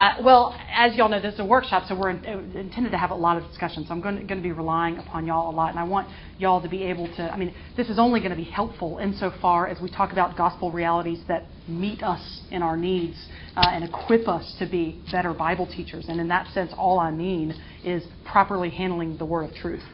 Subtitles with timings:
[0.00, 2.96] Uh, well, as y'all know, this is a workshop, so we're in, uh, intended to
[2.96, 3.84] have a lot of discussion.
[3.86, 6.70] So I'm going to, be relying upon y'all a lot, and I want y'all to
[6.70, 7.22] be able to.
[7.30, 10.72] I mean, this is only going to be helpful insofar as we talk about gospel
[10.72, 13.14] realities that meet us in our needs
[13.56, 16.06] uh, and equip us to be better Bible teachers.
[16.08, 17.54] And in that sense, all I mean
[17.84, 19.84] is properly handling the word of truth,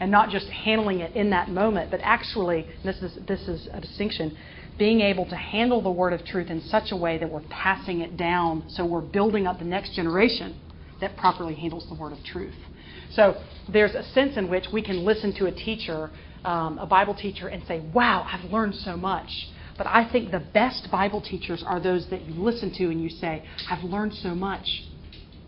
[0.00, 3.80] and not just handling it in that moment, but actually, this is this is a
[3.80, 4.36] distinction
[4.78, 8.00] being able to handle the word of truth in such a way that we're passing
[8.00, 10.54] it down so we're building up the next generation
[11.00, 12.54] that properly handles the word of truth.
[13.12, 13.36] So
[13.68, 16.10] there's a sense in which we can listen to a teacher,
[16.44, 19.30] um, a Bible teacher, and say, wow, I've learned so much.
[19.78, 23.10] But I think the best Bible teachers are those that you listen to and you
[23.10, 24.66] say, I've learned so much.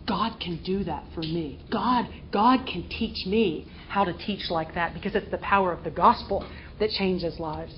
[0.07, 1.59] God can do that for me.
[1.71, 5.83] God, God can teach me how to teach like that because it's the power of
[5.83, 6.47] the gospel
[6.79, 7.73] that changes lives.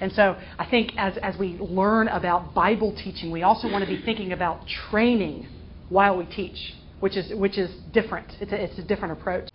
[0.00, 3.90] And so I think as, as we learn about Bible teaching, we also want to
[3.90, 5.46] be thinking about training
[5.88, 8.36] while we teach, which is, which is different.
[8.40, 9.48] It's a, it's a different approach.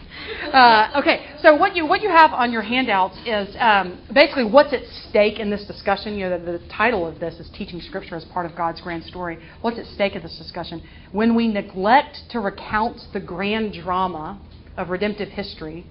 [0.52, 4.74] Uh, okay, so what you, what you have on your handouts is um, basically what's
[4.74, 6.16] at stake in this discussion.
[6.16, 9.04] You know, the, the title of this is Teaching Scripture as Part of God's Grand
[9.06, 9.40] Story.
[9.62, 10.84] What's at stake in this discussion?
[11.12, 14.42] When we neglect to recount the grand drama
[14.78, 15.86] of redemptive history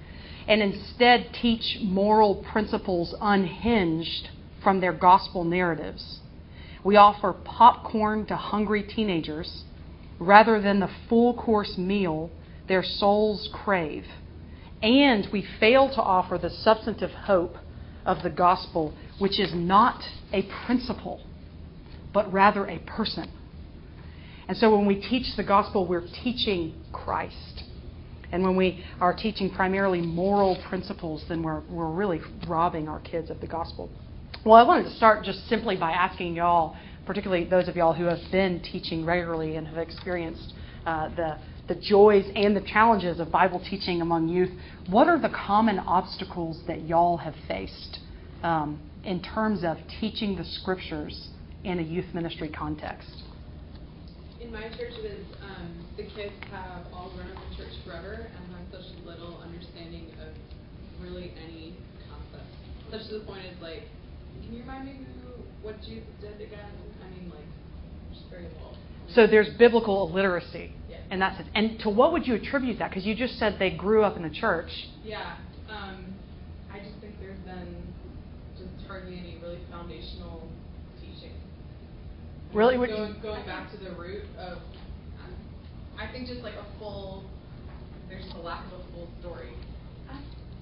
[0.49, 4.29] and instead teach moral principles unhinged
[4.63, 6.21] from their gospel narratives.
[6.85, 9.65] We offer popcorn to hungry teenagers
[10.19, 12.31] rather than the full course meal
[12.69, 14.05] their souls crave.
[14.83, 17.57] And we fail to offer the substantive hope
[18.05, 20.03] of the gospel, which is not
[20.33, 21.21] a principle,
[22.13, 23.31] but rather a person.
[24.49, 27.65] And so when we teach the gospel, we're teaching Christ.
[28.33, 33.31] And when we are teaching primarily moral principles, then we're, we're really robbing our kids
[33.31, 33.91] of the gospel.
[34.45, 36.75] Well, I wanted to start just simply by asking y'all,
[37.07, 40.53] particularly those of y'all who have been teaching regularly and have experienced
[40.85, 44.51] uh, the the joys and the challenges of Bible teaching among youth.
[44.89, 48.01] What are the common obstacles that y'all have faced
[48.43, 51.29] um, in terms of teaching the scriptures
[51.63, 53.23] in a youth ministry context?
[54.41, 54.95] In my church,
[55.41, 60.11] um, the kids have all grown up in church forever and have such little understanding
[60.21, 60.35] of
[61.01, 61.77] really any
[62.11, 62.51] concept.
[62.91, 63.85] Such to the point it's like
[64.41, 66.71] can you remind me who what Jesus did again?
[67.05, 67.45] I mean, like,
[68.13, 68.77] just very little.
[69.15, 70.99] So there's biblical illiteracy, yeah.
[71.11, 71.47] and that's it.
[71.55, 72.91] And to what would you attribute that?
[72.91, 74.71] Because you just said they grew up in the church.
[75.05, 75.37] Yeah,
[75.69, 76.15] um,
[76.73, 77.77] I just think there's been
[78.57, 80.49] just hardly any really foundational
[81.01, 81.35] teaching.
[82.55, 85.35] Really, going, going back to the root of, um,
[85.99, 87.25] I think just like a full,
[88.09, 89.53] there's a lack of a full story.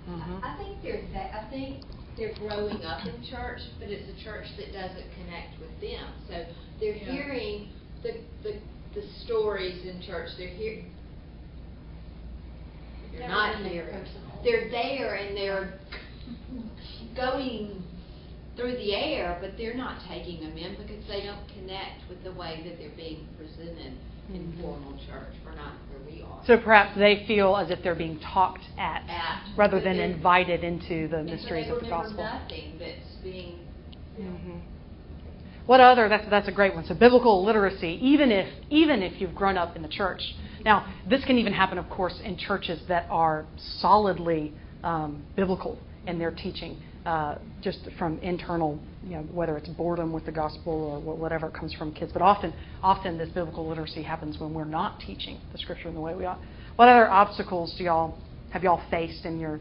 [0.08, 0.44] Mm-hmm.
[0.44, 1.34] I think there's that.
[1.34, 1.84] I think
[2.16, 6.06] they're growing up in church, but it's a church that doesn't connect with them.
[6.28, 6.44] So
[6.80, 7.12] they're yeah.
[7.12, 7.68] hearing
[8.02, 8.60] the, the
[8.94, 10.30] the stories in church.
[10.36, 10.84] They're here.
[13.12, 14.04] They're not here.
[14.44, 15.78] They're there and they're
[17.16, 17.82] going
[18.56, 22.32] through the air, but they're not taking them in because they don't connect with the
[22.32, 23.92] way that they're being presented
[24.32, 24.36] mm-hmm.
[24.36, 26.42] in formal church or not where we are.
[26.46, 31.08] So perhaps they feel as if they're being talked at, at rather than invited into
[31.08, 32.24] the mysteries so of the gospel.
[32.24, 33.58] Nothing that's being.
[34.18, 34.58] Mm-hmm.
[35.66, 36.08] What other?
[36.08, 36.84] That's that's a great one.
[36.84, 40.22] So biblical literacy, even if even if you've grown up in the church.
[40.62, 44.52] Now, this can even happen, of course, in churches that are solidly
[44.84, 50.26] um, biblical in their teaching uh, just from internal, you know, whether it's boredom with
[50.26, 52.12] the gospel or whatever comes from kids.
[52.12, 52.52] But often,
[52.82, 56.26] often this biblical literacy happens when we're not teaching the scripture in the way we
[56.26, 56.40] ought.
[56.76, 58.18] What other obstacles do y'all
[58.50, 59.60] have y'all faced in your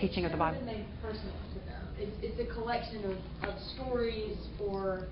[0.00, 0.58] teaching of the Bible?
[1.98, 5.06] It's, it's a collection of, of stories or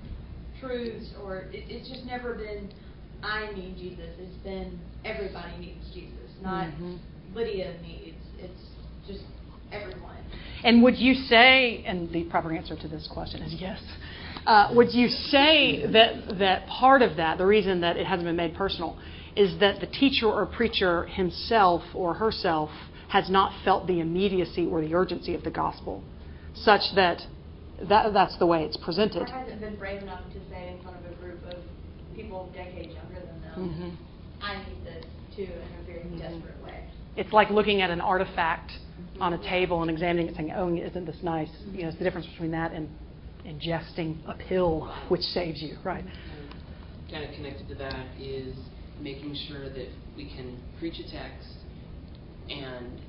[0.61, 2.73] truths, or it, it's just never been
[3.23, 4.11] I need Jesus.
[4.19, 6.97] It's been everybody needs Jesus, not mm-hmm.
[7.35, 8.17] Lydia needs.
[8.39, 8.63] It's
[9.07, 9.23] just
[9.71, 10.17] everyone.
[10.65, 13.81] And would you say, and the proper answer to this question is yes,
[14.47, 18.37] uh, would you say that, that part of that, the reason that it hasn't been
[18.37, 18.99] made personal,
[19.37, 22.71] is that the teacher or preacher himself or herself
[23.09, 26.03] has not felt the immediacy or the urgency of the gospel,
[26.55, 27.21] such that,
[27.89, 29.23] that that's the way it's presented?
[29.23, 31.59] Or hasn't been brave enough to say in front of a group of
[32.15, 34.45] people decades younger than them, mm-hmm.
[34.45, 35.05] I need this
[35.37, 36.19] too in a very mm-hmm.
[36.19, 36.85] desperate way.
[37.17, 38.73] It's like looking at an artifact
[39.23, 42.05] on a table and examining it, saying, "Oh, isn't this nice?" You know, it's the
[42.05, 42.89] difference between that and
[43.47, 46.05] ingesting a pill which saves you, right?
[47.11, 48.57] Kind of connected to that is
[49.01, 51.49] making sure that we can preach a text
[52.51, 53.01] and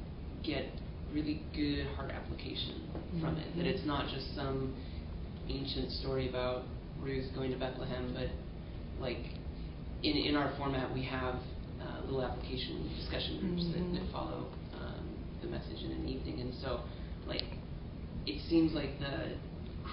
[0.43, 0.65] get
[1.11, 2.81] really good heart application
[3.19, 3.47] from it.
[3.57, 4.75] That it's not just some
[5.49, 6.63] ancient story about
[7.01, 8.29] Ruth going to Bethlehem, but
[9.01, 9.25] like
[10.03, 11.35] in, in our format, we have
[11.81, 13.93] uh, little application discussion groups that, Mhm.
[13.93, 14.62] that follow um,
[15.43, 16.41] the message in an evening.
[16.41, 16.81] And so,
[17.27, 17.43] like,
[18.25, 19.35] it seems like the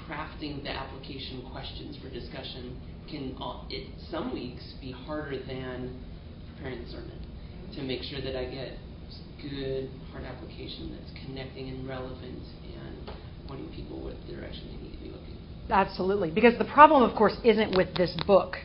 [0.06, 2.80] crafting the application questions for discussion
[3.10, 6.00] can, all, it, some weeks, be harder than
[6.54, 7.18] preparing the sermon
[7.74, 8.78] to make sure that I get
[9.42, 13.10] good hard application that's connecting and relevant and
[13.48, 15.36] pointing people what direction they need to be looking.
[15.70, 16.30] Absolutely.
[16.30, 18.56] Because the problem, of course, isn't with this book.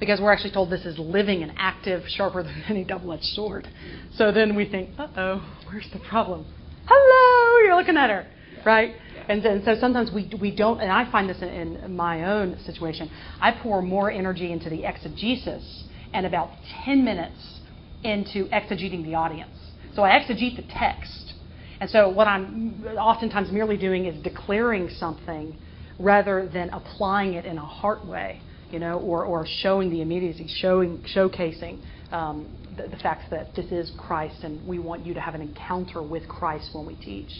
[0.00, 3.68] Because we're actually told this is living and active, sharper than any double edged sword.
[4.14, 6.46] So then we think, uh oh, where's the problem?
[6.86, 8.26] Hello, you're looking at her,
[8.64, 8.94] right?
[9.28, 12.58] And, then, so sometimes we, we don't, and I find this in, in my own
[12.64, 13.10] situation.
[13.40, 15.84] I pour more energy into the exegesis
[16.14, 16.50] and about
[16.84, 17.60] 10 minutes
[18.04, 19.50] into exegeting the audience.
[19.94, 21.34] So I exegete the text.
[21.80, 25.56] And so what I'm oftentimes merely doing is declaring something
[25.98, 30.46] rather than applying it in a heart way, you know, or, or showing the immediacy,
[30.60, 31.78] showing, showcasing
[32.12, 35.42] um, the, the fact that this is Christ and we want you to have an
[35.42, 37.30] encounter with Christ when we teach.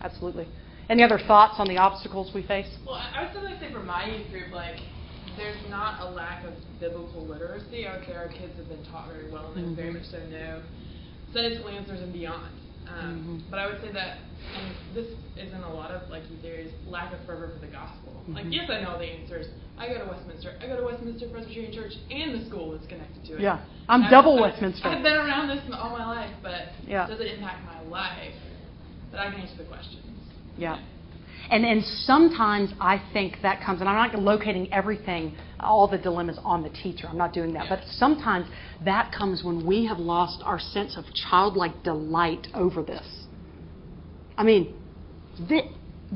[0.00, 0.48] Absolutely.
[0.88, 2.68] Any other thoughts on the obstacles we face?
[2.86, 4.76] Well, I would to say for my youth group, like,
[5.36, 7.86] there's not a lack of biblical literacy.
[7.86, 9.98] I would say our kids have been taught very well, and they very Mhm.
[10.00, 10.62] much so know
[11.32, 12.52] Sunday school answers and beyond.
[12.88, 13.50] Um, Mhm.
[13.50, 14.18] But I would say that,
[14.56, 18.22] and this isn't a lot of like areas, lack of fervor for the gospel.
[18.28, 18.52] Like, Mhm.
[18.52, 19.46] yes, I know the answers.
[19.78, 20.54] I go to Westminster.
[20.62, 23.40] I go to Westminster Presbyterian Church and the school that's connected to it.
[23.40, 23.58] Yeah.
[23.88, 24.88] I'm I've- double I've- Westminster.
[24.88, 27.06] I've been around this all my life, but Yeah.
[27.06, 28.34] does it impact my life?
[29.10, 30.04] But I can answer the questions.
[30.56, 30.78] Yeah.
[31.50, 36.38] And, and sometimes I think that comes, and I'm not locating everything, all the dilemmas
[36.44, 37.06] on the teacher.
[37.08, 37.66] I'm not doing that.
[37.68, 38.46] But sometimes
[38.84, 43.26] that comes when we have lost our sense of childlike delight over this.
[44.36, 44.74] I mean,
[45.48, 45.70] thi-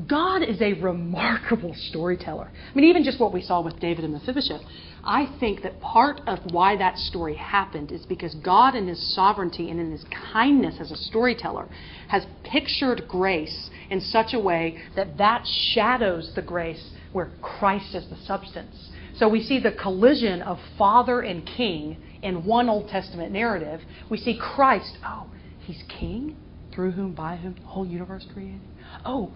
[0.07, 2.49] God is a remarkable storyteller.
[2.49, 4.61] I mean, even just what we saw with David and Mephibosheth.
[5.03, 9.69] I think that part of why that story happened is because God, in His sovereignty
[9.69, 11.67] and in His kindness as a storyteller,
[12.09, 18.07] has pictured grace in such a way that that shadows the grace where Christ is
[18.09, 18.91] the substance.
[19.15, 23.81] So we see the collision of Father and King in one Old Testament narrative.
[24.09, 25.27] We see Christ, oh,
[25.61, 26.35] He's King,
[26.73, 28.61] through whom, by whom, the whole universe created.
[29.05, 29.33] Oh,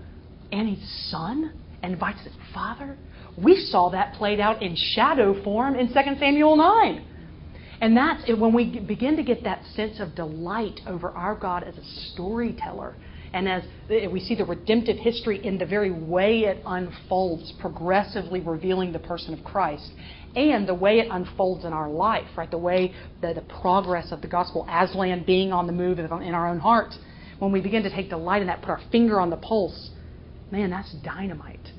[0.52, 2.98] and He's Son, and invites His Father.
[3.42, 7.06] We saw that played out in shadow form in 2 Samuel 9.
[7.82, 11.64] And that's it, when we begin to get that sense of delight over our God
[11.64, 12.96] as a storyteller.
[13.34, 18.40] And as eh, we see the redemptive history in the very way it unfolds, progressively
[18.40, 19.92] revealing the person of Christ,
[20.36, 22.50] and the way it unfolds in our life, right?
[22.50, 26.48] The way, the, the progress of the gospel, Aslan being on the move in our
[26.48, 26.98] own hearts.
[27.40, 29.90] When we begin to take delight in that, put our finger on the pulse,
[30.52, 31.73] man, that's dynamite.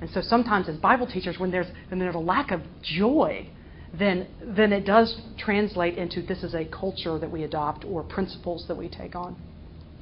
[0.00, 3.48] And so sometimes as Bible teachers, when there's, when there's a lack of joy,
[3.92, 8.64] then, then it does translate into this is a culture that we adopt or principles
[8.68, 9.36] that we take on.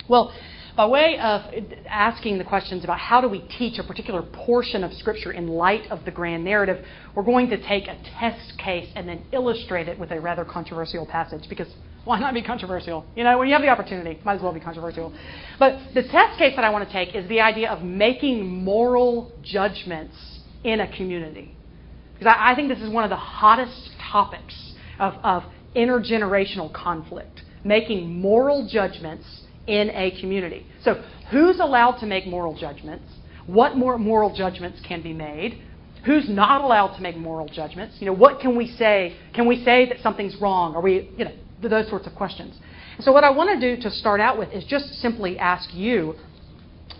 [0.08, 0.32] Well,
[0.78, 1.42] by way of
[1.88, 5.90] asking the questions about how do we teach a particular portion of Scripture in light
[5.90, 6.86] of the grand narrative,
[7.16, 11.04] we're going to take a test case and then illustrate it with a rather controversial
[11.04, 11.66] passage because
[12.04, 13.04] why not be controversial?
[13.16, 15.12] You know, when you have the opportunity, might as well be controversial.
[15.58, 19.32] But the test case that I want to take is the idea of making moral
[19.42, 20.14] judgments
[20.62, 21.56] in a community.
[22.16, 25.42] Because I, I think this is one of the hottest topics of, of
[25.74, 30.66] intergenerational conflict, making moral judgments in a community.
[30.82, 33.04] So, who's allowed to make moral judgments?
[33.46, 35.62] What more moral judgments can be made?
[36.04, 37.96] Who's not allowed to make moral judgments?
[38.00, 39.16] You know, what can we say?
[39.34, 40.74] Can we say that something's wrong?
[40.74, 41.32] Are we, you know,
[41.62, 42.54] those sorts of questions.
[43.00, 46.14] So, what I want to do to start out with is just simply ask you,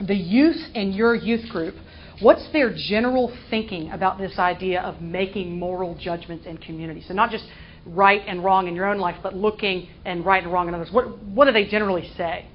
[0.00, 1.74] the youth in your youth group,
[2.20, 7.04] what's their general thinking about this idea of making moral judgments in community?
[7.06, 7.44] So, not just
[7.86, 10.90] right and wrong in your own life, but looking and right and wrong in others.
[10.92, 12.46] What, what do they generally say?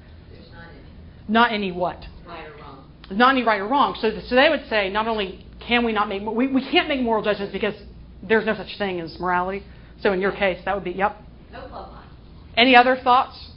[1.28, 2.06] There's not any what?
[2.28, 2.92] right or wrong.
[3.12, 3.98] Not any right or wrong.
[4.00, 7.02] So, so they would say not only can we not make, we, we can't make
[7.02, 7.76] moral judgments because
[8.22, 9.64] there's no such thing as morality.
[10.02, 11.18] So, in your case, that would be, yep.
[11.52, 12.08] No plumb line.
[12.58, 13.52] Any other thoughts?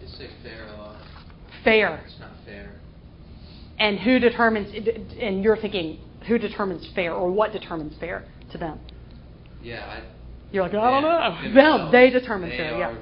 [0.00, 0.96] They say fair a lot.
[1.64, 2.02] Fair.
[2.06, 2.72] It's not fair.
[3.78, 4.74] And who determines,
[5.20, 8.78] and you're thinking, who determines fair or what determines fair to them?
[9.62, 10.02] Yeah, I.
[10.52, 11.42] You're like, I don't know.
[11.42, 12.98] them- Them, they determine they fair, are, yeah.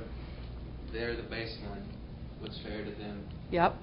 [0.93, 1.83] They're the baseline.
[2.41, 3.27] What's fair to them?
[3.51, 3.75] Yep.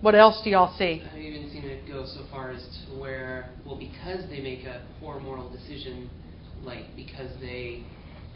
[0.00, 1.02] What else do y'all see?
[1.12, 4.82] I've even seen it go so far as to where, well, because they make a
[5.00, 6.08] poor moral decision,
[6.62, 7.82] like because they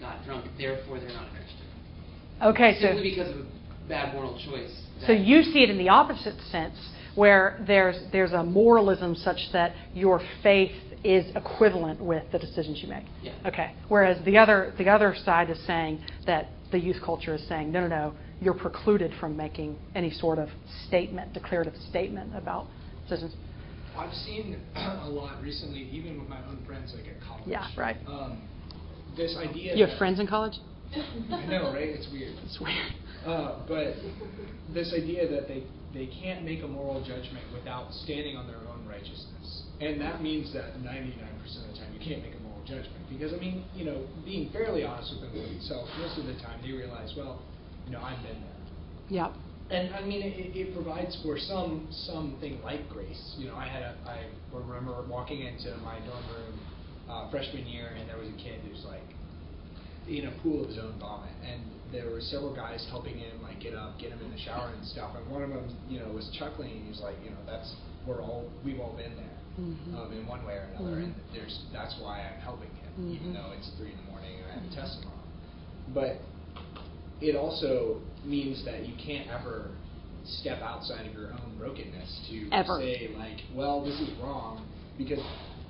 [0.01, 1.67] got drunk, therefore they're not a Christian.
[2.43, 4.83] Okay, so Simply because of a bad moral choice.
[5.07, 6.77] so you see it in the opposite sense,
[7.15, 10.73] where there's there's a moralism such that your faith
[11.05, 13.05] is equivalent with the decisions you make.
[13.23, 13.33] Yeah.
[13.47, 13.75] Okay.
[13.89, 17.81] Whereas the other the other side is saying that the youth culture is saying, no,
[17.81, 20.49] no, no, you're precluded from making any sort of
[20.89, 22.67] statement, declarative statement about
[23.09, 23.35] decisions.
[23.97, 27.45] I've seen a lot recently, even with my own friends, like at college.
[27.47, 27.97] Yeah, right.
[28.07, 28.43] Um,
[29.17, 29.77] this idea.
[29.77, 30.55] You have friends in college?
[31.31, 31.89] I know, right?
[31.89, 32.35] It's weird.
[32.45, 32.93] It's weird.
[33.25, 33.95] Uh, but
[34.75, 35.63] this idea that they,
[35.95, 39.63] they can't make a moral judgment without standing on their own righteousness.
[39.81, 42.99] And that means that 99% of the time you can't make a moral judgment.
[43.09, 46.73] Because, I mean, you know, being fairly honest with themselves, most of the time they
[46.73, 47.43] realize, well,
[47.87, 48.61] you know, I've been there.
[49.09, 49.33] Yep.
[49.71, 53.35] And I mean, it, it provides for some something like grace.
[53.39, 56.61] You know, I had a I remember walking into my dorm room
[57.09, 59.07] uh, freshman year, and there was a kid who's like
[60.09, 63.61] in a pool of his own vomit, and there were several guys helping him like
[63.61, 65.17] get up, get him in the shower and stuff.
[65.17, 66.71] And one of them, you know, was chuckling.
[66.73, 67.73] and He was like, you know, that's
[68.07, 69.95] we're all we've all been there Mhm.
[69.97, 71.05] um, in one way or another, Mhm.
[71.05, 73.15] and there's that's why I'm helping him, Mhm.
[73.15, 75.19] even though it's three in the morning and I have a test tomorrow.
[75.95, 76.21] But
[77.23, 79.71] it also means that you can't ever
[80.25, 82.79] step outside of your own brokenness to Ever.
[82.81, 84.67] say like, well, this is wrong
[84.99, 85.19] because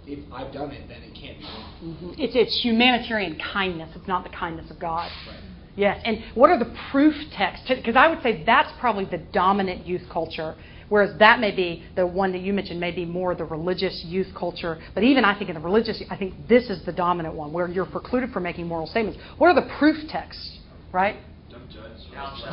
[0.07, 1.99] if I've done it, then it can't be wrong.
[2.03, 2.15] Mhm.
[2.19, 3.91] It's, it's humanitarian kindness.
[3.95, 5.11] It's not the kindness of God.
[5.29, 5.37] Right.
[5.75, 7.67] Yes, and what are the proof texts?
[7.69, 10.55] Because I would say that's probably the dominant youth culture,
[10.91, 14.27] whereas that may be the one that you mentioned, may be more the religious youth
[14.39, 14.79] culture.
[14.95, 17.69] But even I think in the religious, I think this is the dominant one, where
[17.69, 19.19] you're precluded from making moral statements.
[19.39, 20.59] What are the proof texts,
[20.93, 21.17] right?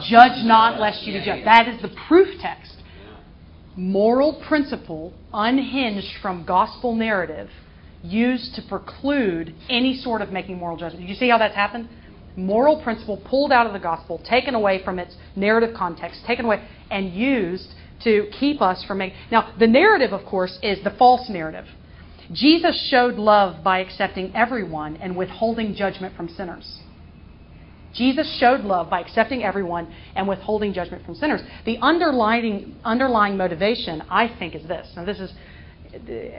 [0.07, 1.45] Judge not, lest you be judged.
[1.45, 2.75] That is the proof text.
[3.75, 7.49] Moral principle unhinged from gospel narrative
[8.03, 11.07] used to preclude any sort of making moral judgment.
[11.07, 11.89] You see how that's happened?
[12.35, 16.65] Moral principle pulled out of the gospel, taken away from its narrative context, taken away
[16.89, 17.73] and used
[18.03, 19.17] to keep us from making.
[19.31, 21.65] Now, the narrative, of course, is the false narrative.
[22.31, 26.79] Jesus showed love by accepting everyone and withholding judgment from sinners.
[27.93, 31.41] Jesus showed love by accepting everyone and withholding judgment from sinners.
[31.65, 34.87] The underlying, underlying motivation, I think, is this.
[34.95, 35.33] Now, this is,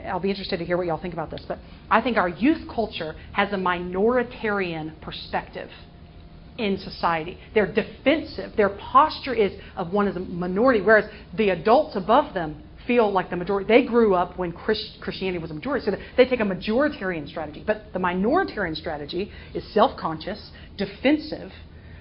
[0.05, 2.67] I'll be interested to hear what y'all think about this, but I think our youth
[2.73, 5.69] culture has a minoritarian perspective
[6.57, 7.37] in society.
[7.53, 8.55] They're defensive.
[8.55, 13.29] Their posture is of one as a minority, whereas the adults above them feel like
[13.29, 13.67] the majority.
[13.67, 17.63] They grew up when Christ, Christianity was a majority, so they take a majoritarian strategy.
[17.65, 21.51] But the minoritarian strategy is self-conscious, defensive,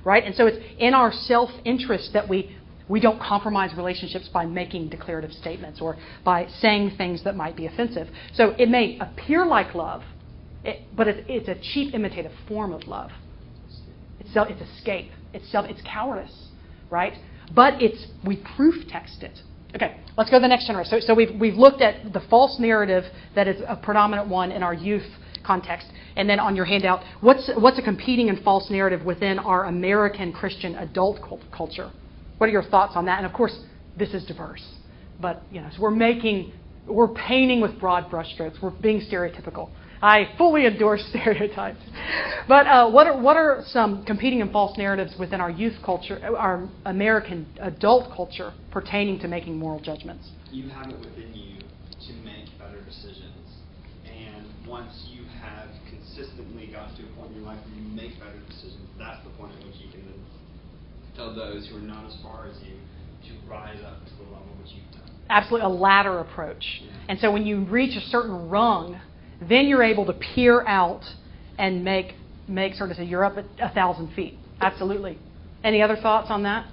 [0.04, 0.24] right?
[0.24, 2.56] And so it's in our self-interest that we
[2.90, 7.66] we don't compromise relationships by making declarative statements or by saying things that might be
[7.66, 8.08] offensive.
[8.34, 10.02] So it may appear like love,
[10.64, 13.12] it, but it's, it's a cheap imitative form of love.
[14.18, 15.12] It's, self, it's escape.
[15.32, 15.66] It's self.
[15.70, 16.48] It's cowardice,
[16.90, 17.14] right?
[17.54, 19.38] But it's we proof text it.
[19.74, 21.00] Okay, let's go to the next generation.
[21.00, 23.04] So, so we've we've looked at the false narrative
[23.36, 25.06] that is a predominant one in our youth
[25.44, 29.64] context, and then on your handout, what's what's a competing and false narrative within our
[29.64, 31.90] American Christian adult cult- culture?
[32.38, 33.18] What are your thoughts on that?
[33.18, 33.58] And of course,
[33.96, 34.64] this is diverse,
[35.20, 36.52] but you know, so we're making
[36.86, 38.62] we're painting with broad brushstrokes.
[38.62, 39.70] We're being stereotypical.
[40.02, 41.80] I fully endorse stereotypes.
[42.48, 46.18] But uh, what, are, what are some competing and false narratives within our youth culture,
[46.36, 50.30] our American adult culture, pertaining to making moral judgments?
[50.50, 51.60] you have it within you
[52.06, 53.39] to make better decisions.
[54.70, 58.38] Once you have consistently got to a point in your life where you make better
[58.48, 60.14] decisions, that's the point at which you can then
[61.16, 62.76] tell those who are not as far as you
[63.26, 65.10] to rise up to the level which you've done.
[65.28, 66.82] Absolutely, a ladder approach.
[67.08, 69.00] And so when you reach a certain rung,
[69.40, 71.02] then you're able to peer out
[71.58, 72.14] and make,
[72.46, 74.38] make sort of say, you're up at a thousand feet.
[74.60, 75.18] Absolutely.
[75.64, 76.66] Any other thoughts on that?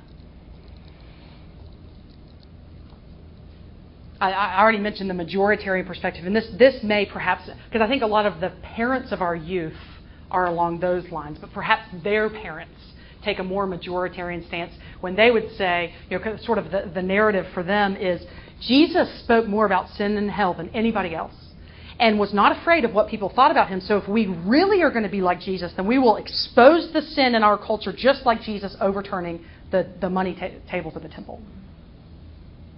[4.20, 8.04] I, I already mentioned the majoritarian perspective, and this, this may perhaps, because I think
[8.04, 9.74] a lot of the parents of our youth
[10.32, 12.74] are along those lines, but perhaps their parents
[13.24, 17.02] take a more majoritarian stance when they would say, you know, sort of the, the
[17.02, 18.22] narrative for them is
[18.62, 21.34] Jesus spoke more about sin and hell than anybody else
[22.00, 23.82] and was not afraid of what people thought about him.
[23.82, 27.02] So if we really are going to be like Jesus, then we will expose the
[27.02, 31.10] sin in our culture just like Jesus overturning the, the money ta- tables of the
[31.10, 31.42] temple.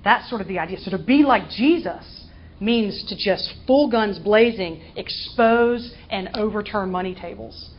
[0.04, 0.80] That's sort of the idea.
[0.80, 2.26] So to be like Jesus
[2.60, 7.72] means to just full guns blazing expose and overturn money tables.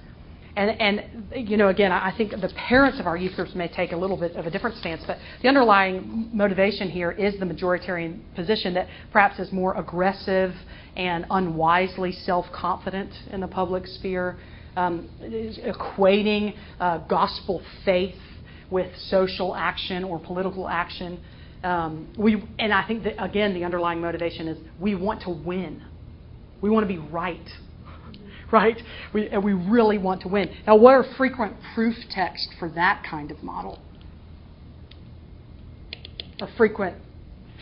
[0.56, 3.92] And, and you know, again, I think the parents of our youth groups may take
[3.92, 8.20] a little bit of a different stance, but the underlying motivation here is the majoritarian
[8.34, 10.52] position that perhaps is more aggressive
[10.96, 14.38] and unwisely self-confident in the public sphere,
[14.76, 18.16] um, equating uh, gospel faith
[18.70, 21.20] with social action or political action.
[21.62, 25.82] Um, we, and I think that again, the underlying motivation is we want to win.
[26.60, 27.40] We want to be right.
[28.52, 28.82] Right?
[29.14, 30.50] We, and we really want to win.
[30.66, 33.78] Now, what are frequent proof texts for that kind of model?
[36.40, 36.96] Or frequent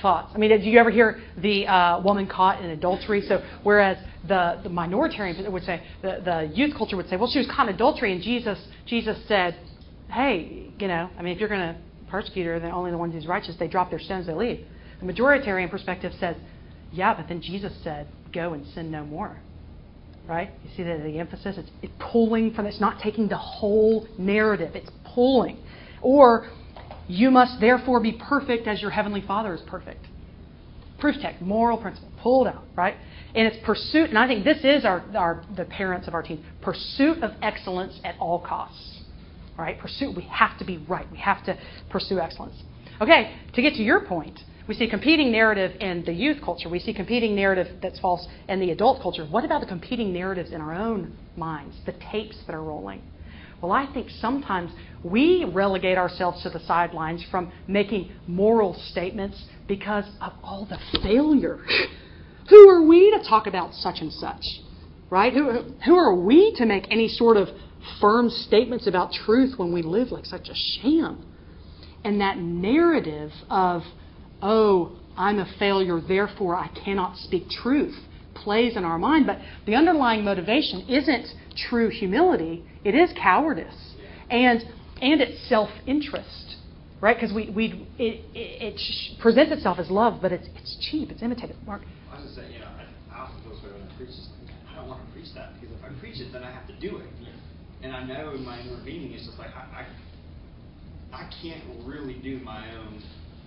[0.00, 0.32] thoughts?
[0.34, 3.20] I mean, did you ever hear the uh, woman caught in adultery?
[3.28, 7.40] So, whereas the, the minoritarian would say, the, the youth culture would say, well, she
[7.40, 9.58] was caught in adultery, and Jesus, Jesus said,
[10.10, 11.76] hey, you know, I mean, if you're going to
[12.08, 14.66] persecute her, then only the ones who's righteous, they drop their stones, they leave.
[15.00, 16.36] The majoritarian perspective says,
[16.92, 19.38] yeah, but then Jesus said, go and sin no more.
[20.26, 20.50] Right?
[20.64, 21.56] You see the, the emphasis?
[21.56, 25.58] It's, it's pulling from, it's not taking the whole narrative, it's pulling.
[26.02, 26.50] Or,
[27.08, 30.04] you must therefore be perfect as your heavenly Father is perfect.
[30.98, 32.96] Proof text, moral principle, pulled out, right?
[33.34, 36.44] And it's pursuit, and I think this is our, our the parents of our team,
[36.60, 38.97] pursuit of excellence at all costs.
[39.58, 39.78] Right?
[39.78, 41.10] Pursuit, we have to be right.
[41.10, 41.58] We have to
[41.90, 42.62] pursue excellence.
[43.00, 44.38] Okay, to get to your point,
[44.68, 46.68] we see competing narrative in the youth culture.
[46.68, 49.26] We see competing narrative that's false in the adult culture.
[49.26, 53.02] What about the competing narratives in our own minds, the tapes that are rolling?
[53.60, 54.70] Well, I think sometimes
[55.02, 61.58] we relegate ourselves to the sidelines from making moral statements because of all the failure.
[62.48, 64.44] who are we to talk about such and such?
[65.10, 65.32] Right?
[65.32, 67.48] Who, who are we to make any sort of
[68.00, 71.24] firm statements about truth when we live like such a sham?
[72.04, 73.82] And that narrative of
[74.42, 77.96] oh, I'm a failure, therefore I cannot speak truth,
[78.34, 79.26] plays in our mind.
[79.26, 81.26] But the underlying motivation isn't
[81.68, 83.94] true humility, it is cowardice.
[84.30, 84.62] And,
[85.00, 86.56] and it's self interest,
[87.00, 87.16] right?
[87.16, 91.22] Because we, we, it, it, it, presents itself as love, but it's, it's cheap, it's
[91.22, 91.56] imitative.
[91.66, 91.82] Mark?
[92.12, 94.08] I was just saying, you know, I, I often feel this way when I preach
[94.08, 94.28] this.
[94.70, 96.78] I don't want to preach that because if I preach it, then I have to
[96.78, 97.08] do it.
[97.82, 99.84] And I know in my inner being, it's just like, I,
[101.12, 103.02] I, I can't really do my own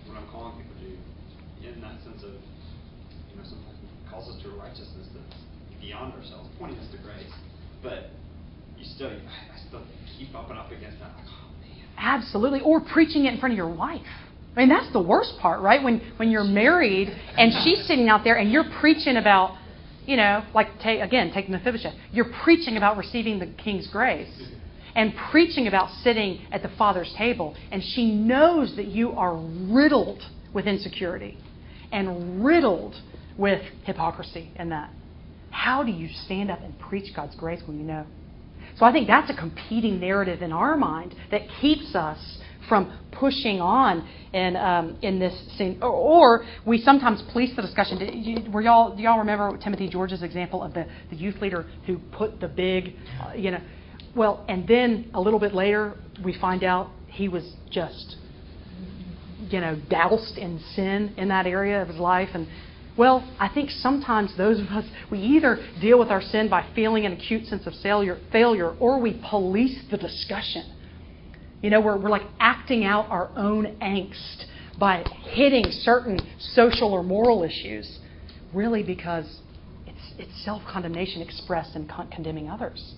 [0.06, 2.32] what I'm calling people to in that sense of,
[3.30, 3.78] you know, sometimes
[4.10, 5.40] calls us to a righteousness that's
[5.80, 7.30] beyond ourselves, pointing us to grace.
[7.82, 8.10] But
[8.78, 9.82] you still, I still
[10.18, 11.14] keep up and up against that.
[11.16, 11.86] Like, oh man.
[11.98, 14.00] Absolutely, or preaching it in front of your wife.
[14.56, 15.82] I mean, that's the worst part, right?
[15.82, 19.56] When when you're married and she's sitting out there and you're preaching about,
[20.06, 21.94] you know, like take, again, take Mephibosheth.
[22.10, 24.42] You're preaching about receiving the king's grace
[24.94, 30.22] and preaching about sitting at the Father's table, and she knows that you are riddled
[30.52, 31.38] with insecurity
[31.92, 32.94] and riddled
[33.38, 34.90] with hypocrisy and that.
[35.50, 38.06] How do you stand up and preach God's grace when you know?
[38.76, 43.60] So I think that's a competing narrative in our mind that keeps us from pushing
[43.60, 45.78] on in um, in this scene.
[45.82, 47.98] Or, or, we sometimes police the discussion.
[47.98, 51.66] Do, you, were y'all do y'all remember Timothy George's example of the, the youth leader
[51.86, 53.60] who put the big, uh, you know,
[54.14, 55.94] well, and then a little bit later,
[56.24, 58.16] we find out he was just,
[59.48, 62.28] you know, doused in sin in that area of his life.
[62.34, 62.46] And,
[62.96, 67.06] well, I think sometimes those of us, we either deal with our sin by feeling
[67.06, 70.76] an acute sense of failure, failure or we police the discussion.
[71.62, 72.22] You know, we're, we're like
[72.62, 74.44] acting out our own angst
[74.78, 77.98] by hitting certain social or moral issues,
[78.54, 79.40] really because
[79.84, 82.94] it's, it's self condemnation expressed in con- condemning others.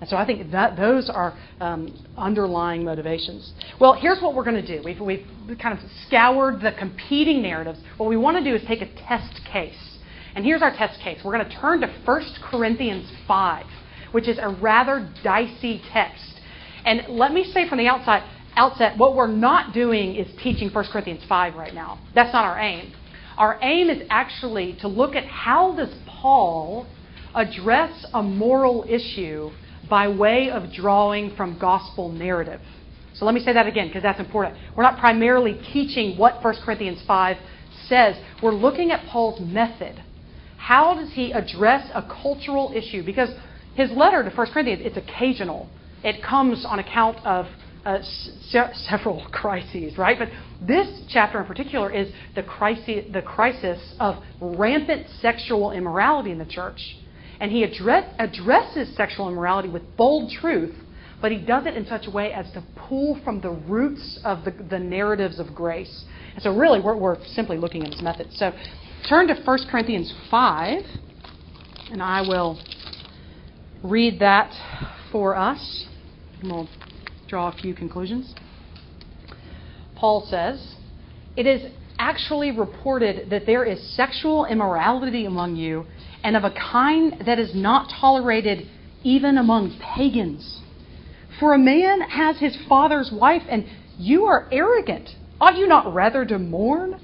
[0.00, 3.52] And so I think that those are um, underlying motivations.
[3.80, 4.84] Well, here's what we're going to do.
[4.84, 5.24] We've, we've
[5.60, 7.78] kind of scoured the competing narratives.
[7.96, 9.98] What we want to do is take a test case.
[10.34, 11.20] And here's our test case.
[11.24, 13.64] We're going to turn to 1 Corinthians 5,
[14.10, 16.40] which is a rather dicey text.
[16.84, 20.84] And let me say from the outside, outset, what we're not doing is teaching 1
[20.92, 21.98] Corinthians 5 right now.
[22.14, 22.92] That's not our aim.
[23.36, 26.86] Our aim is actually to look at how does Paul
[27.34, 29.50] address a moral issue
[29.88, 32.60] by way of drawing from gospel narrative.
[33.14, 34.56] So let me say that again because that's important.
[34.76, 37.36] We're not primarily teaching what 1 Corinthians 5
[37.88, 40.02] says, we're looking at Paul's method.
[40.56, 43.04] How does he address a cultural issue?
[43.04, 43.30] Because
[43.74, 45.68] his letter to 1 Corinthians, it's occasional.
[46.04, 47.46] It comes on account of
[47.84, 50.18] uh, se- several crises, right?
[50.18, 50.28] But
[50.60, 56.46] this chapter in particular is the crisis, the crisis of rampant sexual immorality in the
[56.46, 56.80] church
[57.42, 60.76] and he address, addresses sexual immorality with bold truth,
[61.20, 64.44] but he does it in such a way as to pull from the roots of
[64.44, 66.04] the, the narratives of grace.
[66.34, 68.28] And so, really, we're, we're simply looking at his method.
[68.34, 68.52] So,
[69.08, 70.84] turn to 1 Corinthians 5,
[71.90, 72.62] and I will
[73.82, 74.52] read that
[75.10, 75.86] for us,
[76.40, 76.68] and we'll
[77.32, 78.34] draw a few conclusions.
[79.96, 80.74] Paul says,
[81.34, 85.86] It is actually reported that there is sexual immorality among you
[86.22, 88.68] and of a kind that is not tolerated
[89.02, 90.60] even among pagans.
[91.40, 93.64] For a man has his father's wife, and
[93.96, 95.08] you are arrogant.
[95.40, 97.00] Ought you not rather to mourn?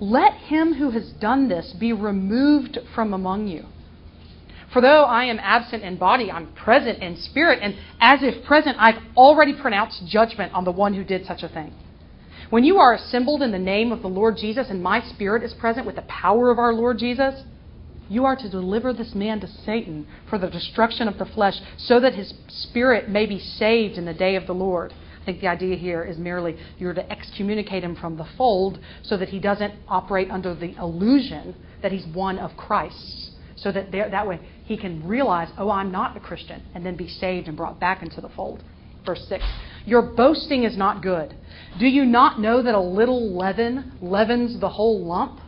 [0.00, 3.66] Let him who has done this be removed from among you.
[4.72, 8.76] For though I am absent in body, I'm present in spirit, and as if present,
[8.78, 11.74] I've already pronounced judgment on the one who did such a thing.
[12.48, 15.54] When you are assembled in the name of the Lord Jesus, and my spirit is
[15.54, 17.42] present with the power of our Lord Jesus,
[18.08, 22.00] you are to deliver this man to Satan for the destruction of the flesh, so
[22.00, 24.92] that his spirit may be saved in the day of the Lord.
[25.20, 29.16] I think the idea here is merely you're to excommunicate him from the fold so
[29.18, 33.31] that he doesn't operate under the illusion that he's one of Christ.
[33.62, 37.08] So that that way he can realize, oh, I'm not a Christian, and then be
[37.08, 38.62] saved and brought back into the fold.
[39.06, 39.44] Verse 6
[39.86, 41.34] Your boasting is not good.
[41.78, 45.40] Do you not know that a little leaven leavens the whole lump?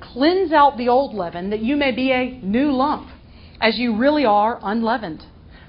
[0.00, 3.08] Cleanse out the old leaven, that you may be a new lump,
[3.60, 5.24] as you really are unleavened.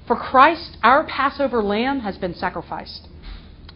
[0.06, 3.08] For Christ, our Passover lamb, has been sacrificed.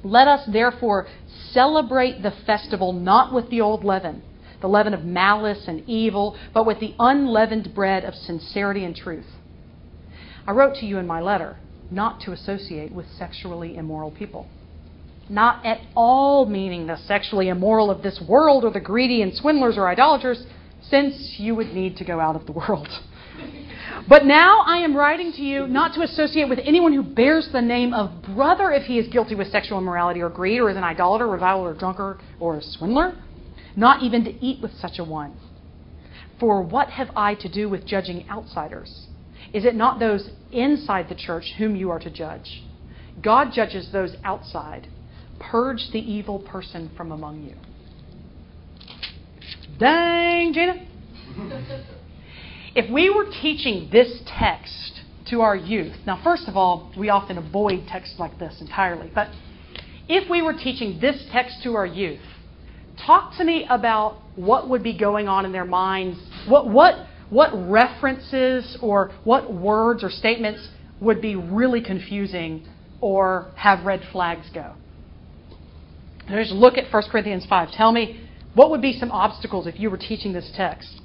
[0.05, 1.07] Let us therefore
[1.53, 4.23] celebrate the festival not with the old leaven,
[4.63, 9.27] the leaven of malice and evil, but with the unleavened bread of sincerity and truth.
[10.47, 11.59] I wrote to you in my letter
[11.91, 14.49] not to associate with sexually immoral people.
[15.29, 19.77] Not at all meaning the sexually immoral of this world or the greedy and swindlers
[19.77, 20.47] or idolaters,
[20.81, 22.89] since you would need to go out of the world.
[24.09, 27.63] But now I am writing to you not to associate with anyone who bears the
[27.63, 30.83] name of brother if he is guilty with sexual immorality or greed or is an
[30.83, 33.15] idolater, reviler, or drunkard, or a swindler,
[33.77, 35.37] not even to eat with such a one.
[36.39, 39.07] For what have I to do with judging outsiders?
[39.53, 42.65] Is it not those inside the church whom you are to judge?
[43.23, 44.89] God judges those outside.
[45.39, 47.57] Purge the evil person from among you.
[49.79, 50.87] Dang, Gina.
[52.75, 57.39] if we were teaching this text to our youth, now, first of all, we often
[57.39, 59.29] avoid texts like this entirely, but
[60.09, 62.21] if we were teaching this text to our youth,
[63.07, 66.19] talk to me about what would be going on in their minds.
[66.49, 70.69] What, what, what references or what words or statements
[71.01, 72.67] would be really confusing
[73.01, 74.75] or have red flags go?
[76.29, 77.73] Just look at 1 Corinthians 5.
[77.73, 81.01] Tell me what would be some obstacles if you were teaching this text?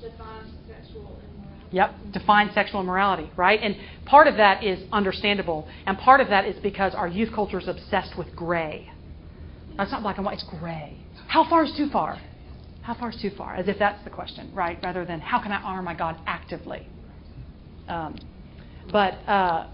[0.00, 1.68] Define sexual immorality.
[1.70, 3.60] Yep, define sexual immorality, right?
[3.60, 7.58] And part of that is understandable, and part of that is because our youth culture
[7.58, 8.90] is obsessed with gray.
[9.76, 11.03] That's not black and white, it's gray.
[11.34, 12.20] How far is too far?
[12.82, 13.56] How far is too far?
[13.56, 14.78] As if that's the question, right?
[14.84, 16.86] Rather than how can I honor my God actively?
[17.88, 18.16] Um,
[18.92, 19.66] but uh,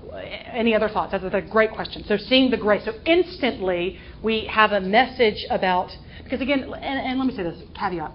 [0.55, 1.13] any other thoughts?
[1.13, 2.03] That's a great question.
[2.09, 2.87] So seeing the grace.
[2.87, 5.91] So instantly we have a message about
[6.25, 6.75] because again, and,
[7.07, 8.15] and let me say this caveat.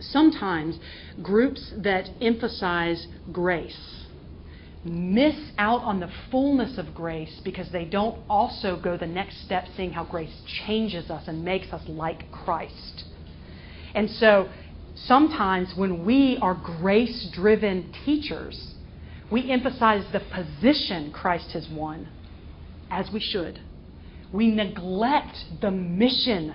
[0.00, 0.76] Sometimes
[1.22, 3.99] groups that emphasize grace
[4.84, 9.66] miss out on the fullness of grace because they don't also go the next step
[9.76, 13.04] seeing how grace changes us and makes us like Christ.
[13.94, 14.48] And so
[14.94, 18.74] sometimes when we are grace driven teachers,
[19.30, 22.08] we emphasize the position Christ has won,
[22.90, 23.60] as we should.
[24.32, 26.54] We neglect the mission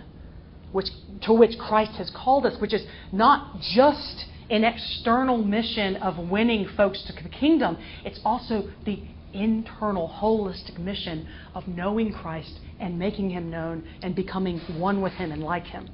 [0.72, 0.88] which,
[1.22, 6.68] to which Christ has called us, which is not just an external mission of winning
[6.78, 9.02] folks to the kingdom, it's also the
[9.34, 15.32] internal, holistic mission of knowing Christ and making him known and becoming one with him
[15.32, 15.90] and like him.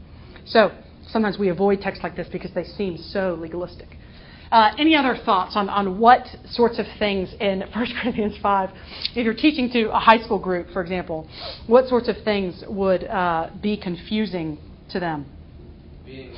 [0.46, 0.72] So
[1.08, 3.88] sometimes we avoid texts like this because they seem so legalistic.
[4.52, 8.70] Uh, any other thoughts on, on what sorts of things in 1 Corinthians 5,
[9.16, 11.28] if you're teaching to a high school group, for example,
[11.68, 14.58] what sorts of things would uh, be confusing
[14.90, 15.26] to them?
[16.06, 16.36] Being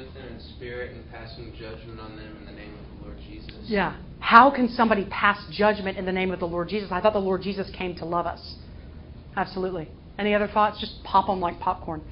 [0.00, 3.18] with them in spirit and passing judgment on them in the name of the Lord
[3.26, 3.54] Jesus.
[3.64, 3.96] Yeah.
[4.20, 6.90] How can somebody pass judgment in the name of the Lord Jesus?
[6.90, 8.56] I thought the Lord Jesus came to love us.
[9.36, 9.88] Absolutely.
[10.18, 10.80] Any other thoughts?
[10.80, 12.02] Just pop them like popcorn.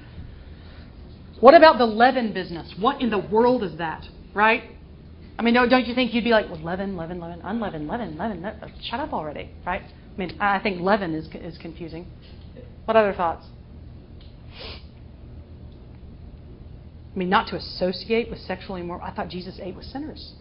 [1.40, 2.72] What about the leaven business?
[2.79, 4.07] What in the world is that?
[4.33, 4.70] Right?
[5.38, 8.42] I mean, don't you think you'd be like, well, leaven, leaven, leaven, unleavened, leaven, leaven,
[8.42, 8.72] leaven.
[8.83, 9.83] Shut up already, right?
[9.83, 12.07] I mean, I think leaven is, is confusing.
[12.87, 13.44] What other thoughts?
[17.16, 19.02] I mean, not to associate with sexually immoral.
[19.02, 20.35] I thought Jesus ate with sinners.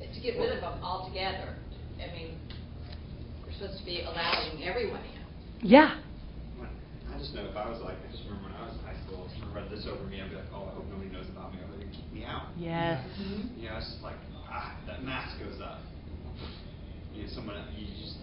[0.00, 1.54] Yeah, to get rid of them altogether.
[2.00, 2.38] I mean,
[3.44, 5.68] we're supposed to be allowing everyone in.
[5.68, 6.00] Yeah.
[7.12, 8.96] I just know if I was like, I just remember when I was in high
[9.04, 11.28] school, if someone read this over me, I'd be like, oh, I hope nobody knows
[11.28, 12.48] about me, or they're going to kick me out.
[12.56, 13.04] Yes.
[13.58, 14.16] You know, it's just like,
[14.48, 15.80] ah, that mask goes up.
[17.12, 18.16] You know, someone, you just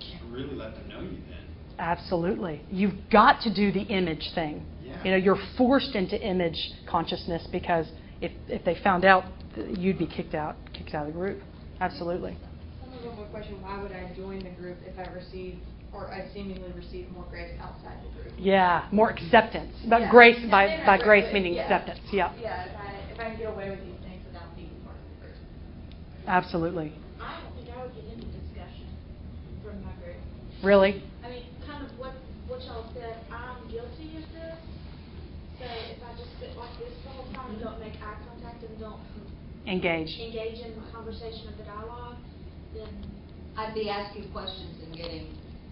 [0.00, 1.44] can't really let them know you then.
[1.78, 2.64] Absolutely.
[2.70, 4.64] You've got to do the image thing.
[5.00, 5.04] Yeah.
[5.04, 6.58] You know, you're forced into image
[6.88, 7.86] consciousness because
[8.20, 9.24] if, if they found out,
[9.56, 11.42] you'd be kicked out, kicked out of the group.
[11.80, 12.36] Absolutely.
[13.02, 15.58] One more question, why would I join the group if I receive,
[15.92, 18.34] or I seemingly receive more grace outside the group?
[18.38, 19.74] Yeah, more acceptance.
[19.88, 20.10] But Yeah.
[20.10, 21.34] grace Yeah, by, by grace right.
[21.34, 21.62] meaning Yeah.
[21.62, 22.00] acceptance.
[22.12, 22.32] Yeah.
[22.40, 25.02] Yeah, if I, if I can get away with these things without being part of
[25.08, 26.28] the group.
[26.28, 26.92] Absolutely.
[27.20, 28.86] I would get into discussion
[29.64, 30.20] from my group.
[30.62, 31.02] Really?
[31.24, 32.12] I mean, kind of what,
[32.46, 34.58] what y'all said, I'm guilty of this.
[35.60, 38.64] So if I just sit like this the whole time and don't make eye contact
[38.64, 39.00] and don't
[39.66, 40.08] Engage.
[40.18, 42.16] engage in the conversation of the dialogue,
[42.74, 42.88] then
[43.58, 45.26] I'd be asking questions and getting.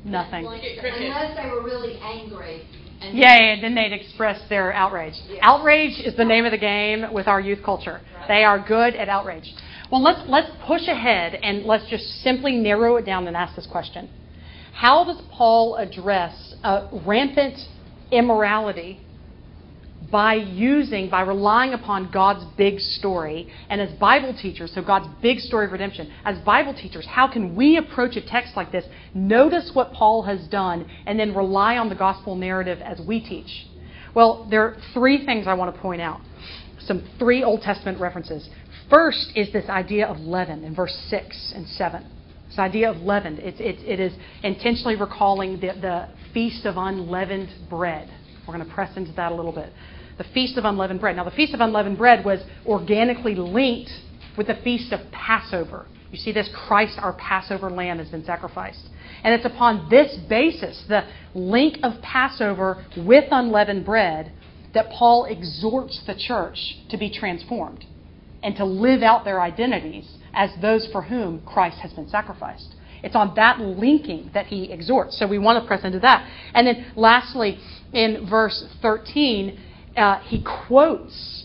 [0.04, 0.44] Nothing.
[0.44, 0.84] get.
[0.84, 2.66] Unless they were really angry.
[3.00, 5.14] and Yeah, yeah, and then they'd express their outrage.
[5.26, 5.40] Yeah.
[5.42, 8.02] Outrage is the name of the game with our youth culture.
[8.28, 9.54] They are good at outrage.
[9.90, 13.66] Well, let's let's push ahead and let's just simply narrow it down and ask this
[13.66, 14.10] question:
[14.74, 17.58] How does Paul address uh, rampant
[18.12, 19.00] immorality
[20.10, 23.52] by using, by relying upon God's big story.
[23.68, 27.54] And as Bible teachers, so God's big story of redemption, as Bible teachers, how can
[27.54, 31.88] we approach a text like this, notice what Paul has done, and then rely on
[31.88, 33.66] the gospel narrative as we teach?
[34.14, 36.20] Well, there are three things I want to point out.
[36.80, 38.48] Some three Old Testament references.
[38.88, 42.06] First is this idea of leaven in verse 6 and 7.
[42.48, 43.38] This idea of leaven.
[43.38, 48.08] It's, it is intentionally recalling the, the Feast of Unleavened Bread.
[48.46, 49.70] We're going to press into that a little bit.
[50.18, 51.16] The Feast of Unleavened Bread.
[51.16, 53.90] Now, the Feast of Unleavened Bread was organically linked
[54.36, 55.86] with the Feast of Passover.
[56.10, 56.48] You see this?
[56.66, 58.88] Christ, our Passover lamb, has been sacrificed.
[59.22, 61.04] And it's upon this basis, the
[61.34, 64.32] link of Passover with unleavened bread,
[64.74, 67.84] that Paul exhorts the church to be transformed
[68.42, 72.74] and to live out their identities as those for whom Christ has been sacrificed.
[73.02, 75.18] It's on that linking that he exhorts.
[75.18, 76.28] So we want to press into that.
[76.54, 77.58] And then lastly,
[77.92, 79.58] in verse 13,
[79.98, 81.44] uh, he quotes,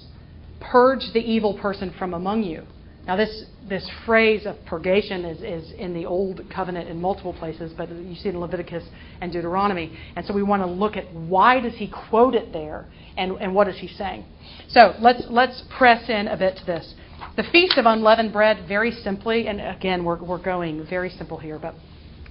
[0.60, 2.64] Purge the evil person from among you.
[3.06, 7.74] Now, this, this phrase of purgation is, is in the Old Covenant in multiple places,
[7.76, 8.84] but you see it in Leviticus
[9.20, 9.98] and Deuteronomy.
[10.16, 12.86] And so we want to look at why does he quote it there
[13.18, 14.24] and, and what is he saying.
[14.70, 16.94] So let's, let's press in a bit to this.
[17.36, 21.60] The Feast of Unleavened Bread, very simply, and again, we're, we're going very simple here,
[21.60, 21.76] but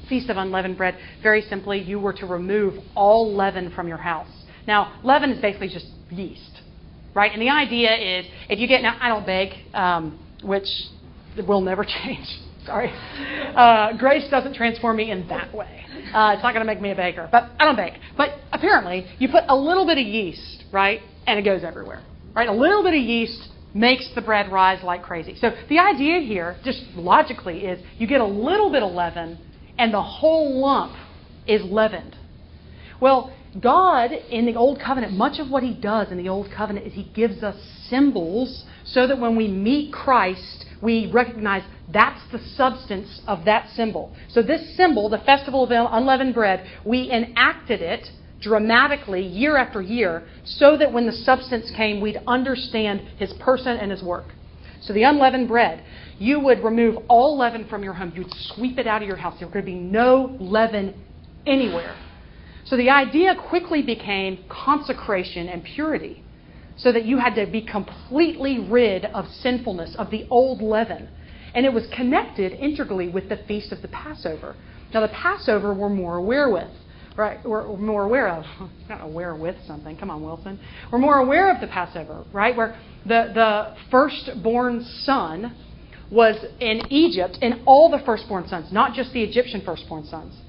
[0.08, 4.41] Feast of Unleavened Bread, very simply, you were to remove all leaven from your house.
[4.66, 6.60] Now, leaven is basically just yeast,
[7.14, 7.32] right?
[7.32, 10.68] And the idea is if you get, now I don't bake, um, which
[11.46, 12.26] will never change.
[12.66, 12.92] Sorry.
[13.56, 15.84] Uh, grace doesn't transform me in that way.
[16.14, 17.94] Uh, it's not going to make me a baker, but I don't bake.
[18.16, 22.02] But apparently, you put a little bit of yeast, right, and it goes everywhere,
[22.34, 22.48] right?
[22.48, 25.36] A little bit of yeast makes the bread rise like crazy.
[25.40, 29.38] So the idea here, just logically, is you get a little bit of leaven,
[29.78, 30.94] and the whole lump
[31.46, 32.14] is leavened.
[33.00, 36.86] Well, God in the Old Covenant, much of what He does in the Old Covenant
[36.86, 37.56] is He gives us
[37.88, 41.62] symbols so that when we meet Christ, we recognize
[41.92, 44.14] that's the substance of that symbol.
[44.28, 48.10] So, this symbol, the Festival of Unleavened Bread, we enacted it
[48.40, 53.90] dramatically year after year so that when the substance came, we'd understand His person and
[53.90, 54.26] His work.
[54.80, 55.84] So, the unleavened bread,
[56.18, 58.12] you would remove all leaven from your home.
[58.16, 59.38] You would sweep it out of your house.
[59.38, 60.94] There could be no leaven
[61.46, 61.94] anywhere.
[62.64, 66.22] So the idea quickly became consecration and purity,
[66.76, 71.08] so that you had to be completely rid of sinfulness, of the old leaven.
[71.54, 74.56] And it was connected integrally with the feast of the Passover.
[74.94, 76.70] Now, the Passover we're more aware with,
[77.16, 77.44] right?
[77.44, 78.44] We're more aware of.
[78.88, 79.96] Not aware with something.
[79.96, 80.58] Come on, Wilson.
[80.90, 82.56] We're more aware of the Passover, right?
[82.56, 85.54] Where the, the firstborn son
[86.10, 90.41] was in Egypt, and all the firstborn sons, not just the Egyptian firstborn sons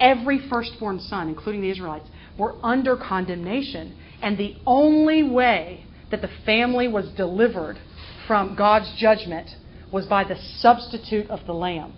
[0.00, 2.08] every firstborn son, including the Israelites,
[2.38, 3.96] were under condemnation.
[4.22, 7.78] And the only way that the family was delivered
[8.26, 9.48] from God's judgment
[9.92, 11.94] was by the substitute of the lamb.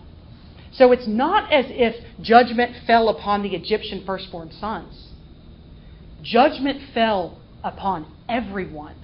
[0.73, 5.09] So it's not as if judgment fell upon the Egyptian firstborn sons.
[6.23, 8.95] Judgment fell upon everyone.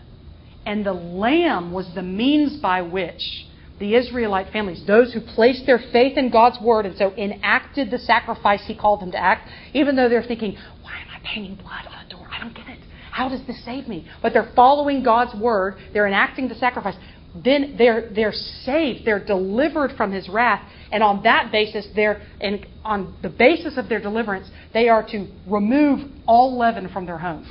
[0.64, 3.46] And the lamb was the means by which
[3.78, 7.98] the Israelite families, those who placed their faith in God's word and so enacted the
[7.98, 11.86] sacrifice he called them to act, even though they're thinking, why am I painting blood
[11.86, 12.26] on a door?
[12.30, 12.78] I don't get it.
[13.10, 14.06] How does this save me?
[14.22, 16.96] But they're following God's word, they're enacting the sacrifice.
[17.44, 22.66] Then they're, they're saved, they're delivered from his wrath, and on that basis, they're, and
[22.82, 27.46] on the basis of their deliverance, they are to remove all leaven from their homes.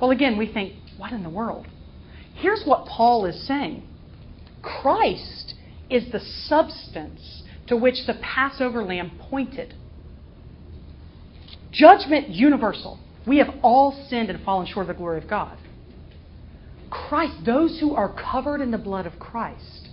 [0.00, 1.66] Well, again, we think, what in the world?
[2.34, 3.87] Here's what Paul is saying
[4.62, 5.54] Christ
[5.90, 9.74] is the substance to which the Passover lamb pointed.
[11.70, 12.98] Judgment universal.
[13.26, 15.58] We have all sinned and fallen short of the glory of God.
[16.90, 19.88] Christ, those who are covered in the blood of Christ,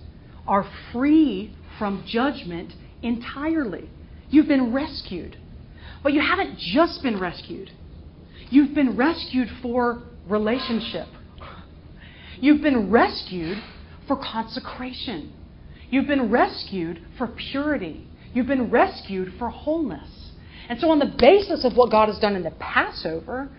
[0.48, 3.90] are free from judgment entirely.
[4.30, 5.38] You've been rescued.
[6.04, 7.72] But you haven't just been rescued,
[8.50, 11.08] you've been rescued for relationship.
[12.40, 13.58] You've been rescued
[14.08, 15.34] for consecration.
[15.90, 18.08] You've been rescued for purity.
[18.34, 20.32] You've been rescued for wholeness.
[20.68, 23.50] And so, on the basis of what God has done in the Passover,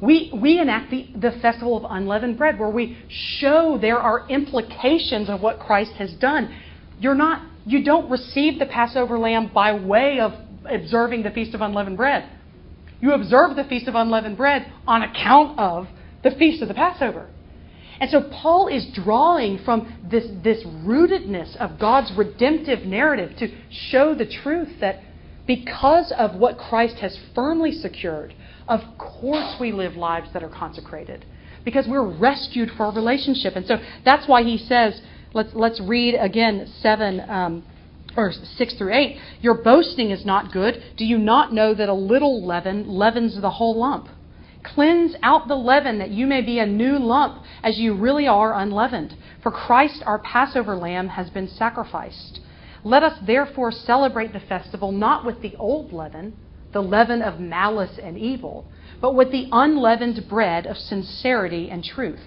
[0.00, 5.28] we, we enact the, the festival of unleavened bread where we show there are implications
[5.28, 6.54] of what Christ has done.
[7.00, 10.32] You're not, you don't receive the Passover lamb by way of
[10.68, 12.28] observing the Feast of Unleavened Bread.
[13.00, 15.86] You observe the Feast of Unleavened Bread on account of
[16.22, 17.28] the Feast of the Passover.
[18.00, 24.14] And so Paul is drawing from this, this rootedness of God's redemptive narrative to show
[24.14, 25.00] the truth that
[25.46, 28.34] because of what Christ has firmly secured,
[28.68, 31.24] of course we live lives that are consecrated.
[31.64, 33.56] Because we're rescued for a relationship.
[33.56, 35.00] And so that's why he says,
[35.34, 37.64] let's, let's read again 7 um,
[38.16, 39.18] or 6 through 8.
[39.40, 40.82] Your boasting is not good.
[40.96, 44.08] Do you not know that a little leaven leavens the whole lump?
[44.74, 48.54] Cleanse out the leaven that you may be a new lump as you really are
[48.54, 49.16] unleavened.
[49.42, 52.40] For Christ, our Passover lamb, has been sacrificed.
[52.84, 56.36] Let us therefore celebrate the festival not with the old leaven,
[56.72, 58.66] the leaven of malice and evil,
[59.00, 62.20] but with the unleavened bread of sincerity and truth.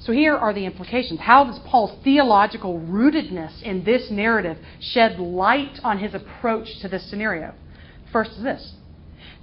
[0.00, 1.20] So here are the implications.
[1.20, 7.08] How does Paul's theological rootedness in this narrative shed light on his approach to this
[7.10, 7.54] scenario?
[8.12, 8.74] First is this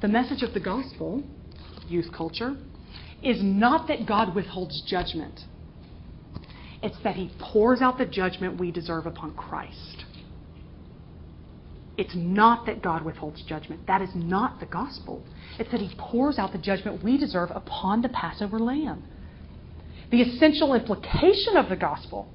[0.01, 1.23] the message of the gospel
[1.89, 2.56] youth culture
[3.24, 5.41] is not that God withholds judgment,
[6.84, 10.06] it's that He pours out the judgment we deserve upon Christ.
[11.98, 13.88] It's not that God withholds judgment.
[13.88, 15.24] That is not the gospel.
[15.58, 19.04] It's that He pours out the judgment we deserve upon the Passover lamb.
[20.12, 22.28] The essential implication of the gospel,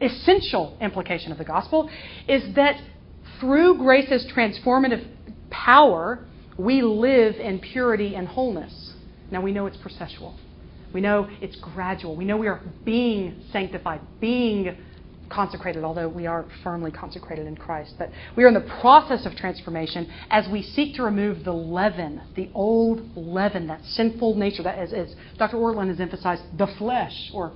[0.00, 1.88] essential implication of the gospel,
[2.26, 2.80] is that
[3.38, 5.06] through grace's transformative
[5.50, 6.26] power,
[6.58, 8.94] we live in purity and wholeness.
[9.30, 10.34] Now we know it's processual.
[10.92, 12.16] We know it's gradual.
[12.16, 14.76] We know we are being sanctified, being
[15.28, 17.94] consecrated, although we are firmly consecrated in Christ.
[17.98, 22.22] But we are in the process of transformation as we seek to remove the leaven,
[22.34, 25.56] the old leaven, that sinful nature that, as, Dr.
[25.56, 27.52] Ortlund has emphasized, the flesh, or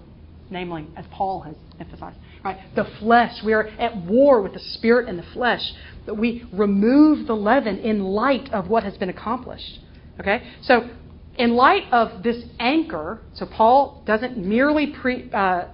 [0.51, 2.59] namely, as Paul has emphasized, right?
[2.75, 3.43] The flesh.
[3.43, 5.73] We are at war with the spirit and the flesh.
[6.07, 9.81] That we remove the leaven in light of what has been accomplished.
[10.21, 10.43] Okay?
[10.62, 10.91] So,
[11.37, 15.69] in light of this anchor, so Paul doesn't merely pre, uh,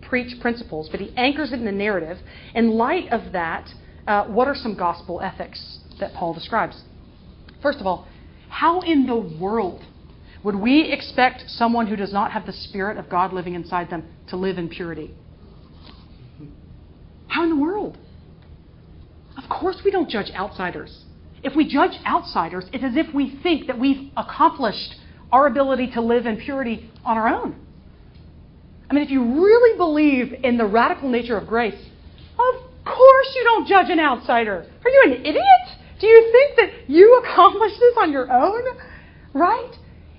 [0.00, 2.18] preach principles, but he anchors it in the narrative.
[2.54, 3.68] In light of that,
[4.06, 6.82] uh, what are some gospel ethics that Paul describes?
[7.60, 8.08] First of all,
[8.48, 9.82] how in the world
[10.42, 14.04] would we expect someone who does not have the Spirit of God living inside them
[14.28, 15.14] to live in purity?
[17.28, 17.96] How in the world?
[19.62, 21.04] Of course, we don't judge outsiders.
[21.44, 24.96] If we judge outsiders, it's as if we think that we've accomplished
[25.30, 27.54] our ability to live in purity on our own.
[28.90, 33.44] I mean, if you really believe in the radical nature of grace, of course you
[33.44, 34.66] don't judge an outsider.
[34.84, 35.78] Are you an idiot?
[36.00, 38.64] Do you think that you accomplish this on your own?
[39.32, 39.76] Right?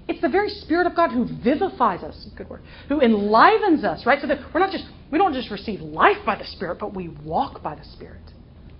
[0.08, 4.22] It's the very Spirit of God who vivifies us, good word, who enlivens us, right?
[4.22, 7.10] So that we're not just we don't just receive life by the Spirit, but we
[7.10, 8.22] walk by the Spirit.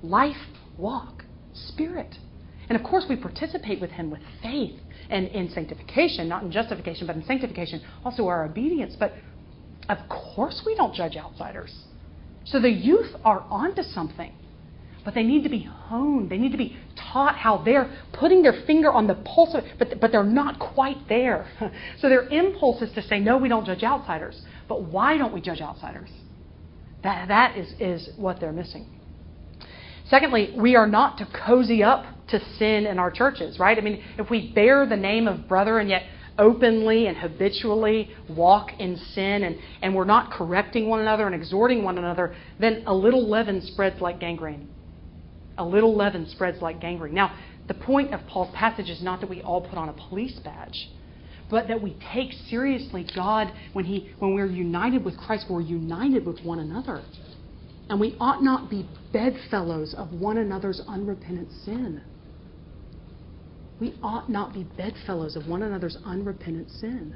[0.04, 0.36] Life,
[0.78, 2.16] walk, Spirit.
[2.70, 7.08] And of course, we participate with Him with faith and in sanctification, not in justification,
[7.08, 8.96] but in sanctification, also our obedience.
[8.98, 9.14] But
[9.90, 11.74] of course, we don't judge outsiders.
[12.46, 14.34] So the youth are onto something,
[15.06, 16.30] but they need to be honed.
[16.30, 19.76] They need to be taught how they're putting their finger on the pulse of it,
[19.78, 21.48] but, but they're not quite there.
[22.00, 24.42] so their impulse is to say, no, we don't judge outsiders.
[24.68, 26.10] But why don't we judge outsiders?
[27.04, 28.88] That, that is, is what they're missing.
[30.14, 33.76] Secondly, we are not to cozy up to sin in our churches, right?
[33.76, 36.04] I mean, if we bear the name of brother and yet
[36.38, 41.84] openly and habitually walk in sin and, and we're not correcting one another and exhorting
[41.84, 44.70] one another, then a little leaven spreads like gangrene.
[45.58, 47.16] A little leaven spreads like gangrene.
[47.16, 50.38] Now, the point of Paul's passage is not that we all put on a police
[50.38, 50.92] badge,
[51.50, 56.24] but that we take seriously God when, he, when we're united with Christ, we're united
[56.24, 57.02] with one another.
[57.90, 62.02] And we ought not be bedfellows of one another's unrepentant sin.
[63.80, 67.16] We ought not be bedfellows of one another's unrepentant sin.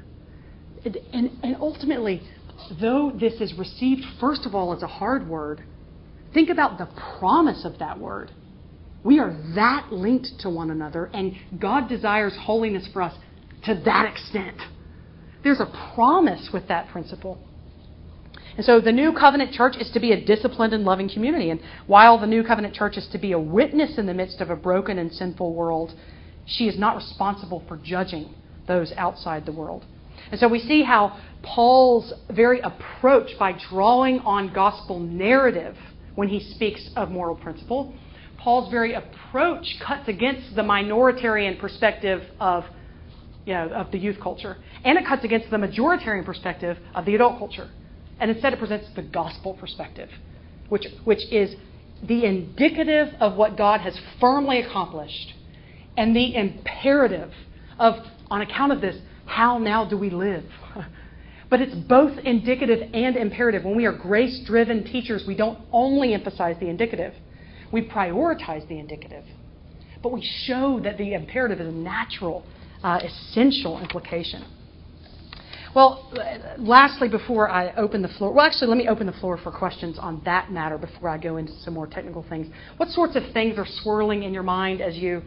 [0.84, 2.22] And, and, and ultimately,
[2.80, 5.62] though this is received, first of all, as a hard word,
[6.34, 6.88] think about the
[7.18, 8.30] promise of that word.
[9.04, 13.14] We are that linked to one another, and God desires holiness for us
[13.64, 14.56] to that extent.
[15.42, 17.38] There's a promise with that principle.
[18.58, 21.50] And so the New Covenant Church is to be a disciplined and loving community.
[21.50, 24.50] And while the New Covenant Church is to be a witness in the midst of
[24.50, 25.94] a broken and sinful world,
[26.44, 28.34] she is not responsible for judging
[28.66, 29.84] those outside the world.
[30.32, 35.76] And so we see how Paul's very approach by drawing on gospel narrative
[36.16, 37.94] when he speaks of moral principle,
[38.38, 42.64] Paul's very approach cuts against the minoritarian perspective of,
[43.46, 47.14] you know, of the youth culture, and it cuts against the majoritarian perspective of the
[47.14, 47.70] adult culture.
[48.20, 50.10] And instead, it presents the gospel perspective,
[50.68, 51.54] which, which is
[52.02, 55.34] the indicative of what God has firmly accomplished
[55.96, 57.32] and the imperative
[57.78, 57.94] of,
[58.30, 58.96] on account of this,
[59.26, 60.44] how now do we live?
[61.50, 63.64] But it's both indicative and imperative.
[63.64, 67.14] When we are grace driven teachers, we don't only emphasize the indicative,
[67.72, 69.24] we prioritize the indicative.
[70.02, 72.44] But we show that the imperative is a natural,
[72.82, 74.44] uh, essential implication.
[75.74, 76.10] Well,
[76.58, 79.98] lastly, before I open the floor, well, actually, let me open the floor for questions
[79.98, 82.46] on that matter before I go into some more technical things.
[82.78, 85.22] What sorts of things are swirling in your mind as you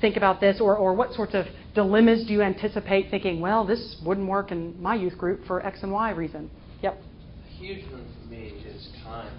[0.00, 3.96] think about this, or, or what sorts of dilemmas do you anticipate thinking, well, this
[4.04, 6.50] wouldn't work in my youth group for X and Y reason?
[6.82, 6.98] Yep.
[7.46, 9.32] A huge one for me is time.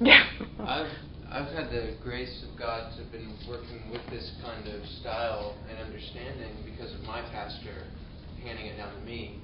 [0.00, 0.24] Yeah.
[0.60, 0.90] I've
[1.32, 5.56] I've had the grace of God to have been working with this kind of style
[5.70, 7.84] and understanding because of my pastor
[8.44, 9.40] handing it down to me.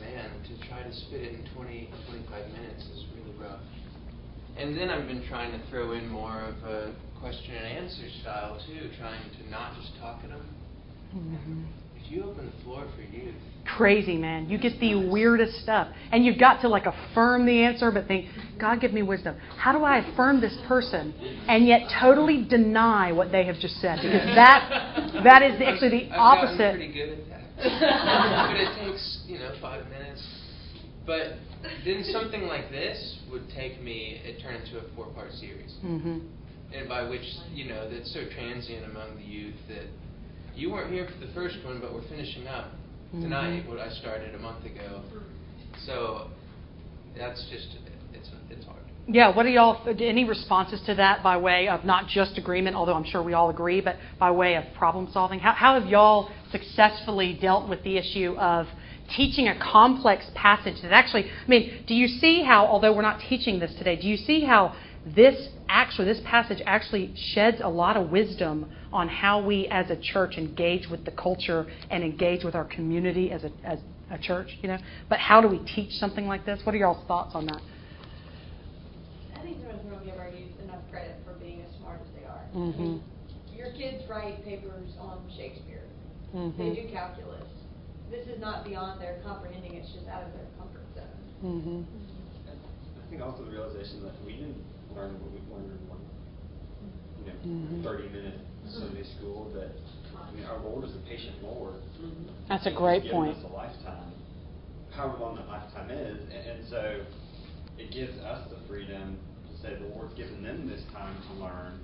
[0.00, 3.60] Man, to try to spit it in 20, 25 minutes is really rough.
[4.56, 8.60] And then I've been trying to throw in more of a question and answer style
[8.66, 10.46] too, trying to not just talk at them.
[11.14, 11.64] Mm-hmm.
[12.02, 13.34] If you open the floor for youth,
[13.76, 17.90] crazy man, you get the weirdest stuff, and you've got to like affirm the answer,
[17.90, 18.26] but think,
[18.58, 19.36] God, give me wisdom.
[19.56, 21.12] How do I affirm this person
[21.48, 23.98] and yet totally deny what they have just said?
[24.02, 27.37] Because that that is actually the I've opposite.
[27.58, 30.26] Pretty good at that, but it takes you know five minutes.
[31.06, 31.38] But
[31.84, 35.72] then something like this would take me, it turned into a four-part series.
[35.82, 36.18] Mm-hmm
[36.72, 39.86] and by which you know that's so transient among the youth that
[40.54, 43.22] you weren't here for the first one, but we're finishing up mm-hmm.
[43.22, 45.02] tonight what I started a month ago.
[45.86, 46.30] So
[47.16, 47.68] that's just
[48.12, 48.82] it's it's hard.
[49.10, 49.80] Yeah, what are y'all?
[49.88, 53.48] Any responses to that by way of not just agreement, although I'm sure we all
[53.48, 55.40] agree, but by way of problem solving?
[55.40, 58.66] How, how have y'all successfully dealt with the issue of
[59.16, 61.24] teaching a complex passage that actually?
[61.24, 62.66] I mean, do you see how?
[62.66, 64.74] Although we're not teaching this today, do you see how
[65.06, 69.96] this actually, this passage actually sheds a lot of wisdom on how we as a
[69.96, 73.78] church engage with the culture and engage with our community as a, as
[74.10, 74.78] a church, you know.
[75.08, 76.60] But how do we teach something like this?
[76.64, 77.62] What are y'all's thoughts on that?
[79.36, 81.72] I think sometimes we don't give our youth enough credit for being as
[82.52, 82.82] smart as they are.
[82.82, 82.82] Mm-hmm.
[82.82, 83.02] I mean,
[83.56, 85.84] your kids write papers on Shakespeare.
[86.34, 86.58] Mm-hmm.
[86.58, 87.44] They do calculus.
[88.10, 91.20] This is not beyond their comprehending; it's just out of their comfort zone.
[91.44, 91.82] Mm-hmm.
[92.48, 94.62] I think also the realization that we didn't
[94.94, 96.00] learn what we've learned in one,
[97.20, 97.82] you know, Mhm.
[97.84, 99.50] 30 minute Sunday school.
[99.54, 99.72] That
[100.16, 101.74] I mean, our Lord is a patient Lord.
[102.48, 103.36] That's a great given point.
[103.36, 104.12] us a lifetime,
[104.90, 107.04] however long that lifetime is, and, and so
[107.78, 109.18] it gives us the freedom
[109.48, 111.80] to say the Lord's given them this time to learn.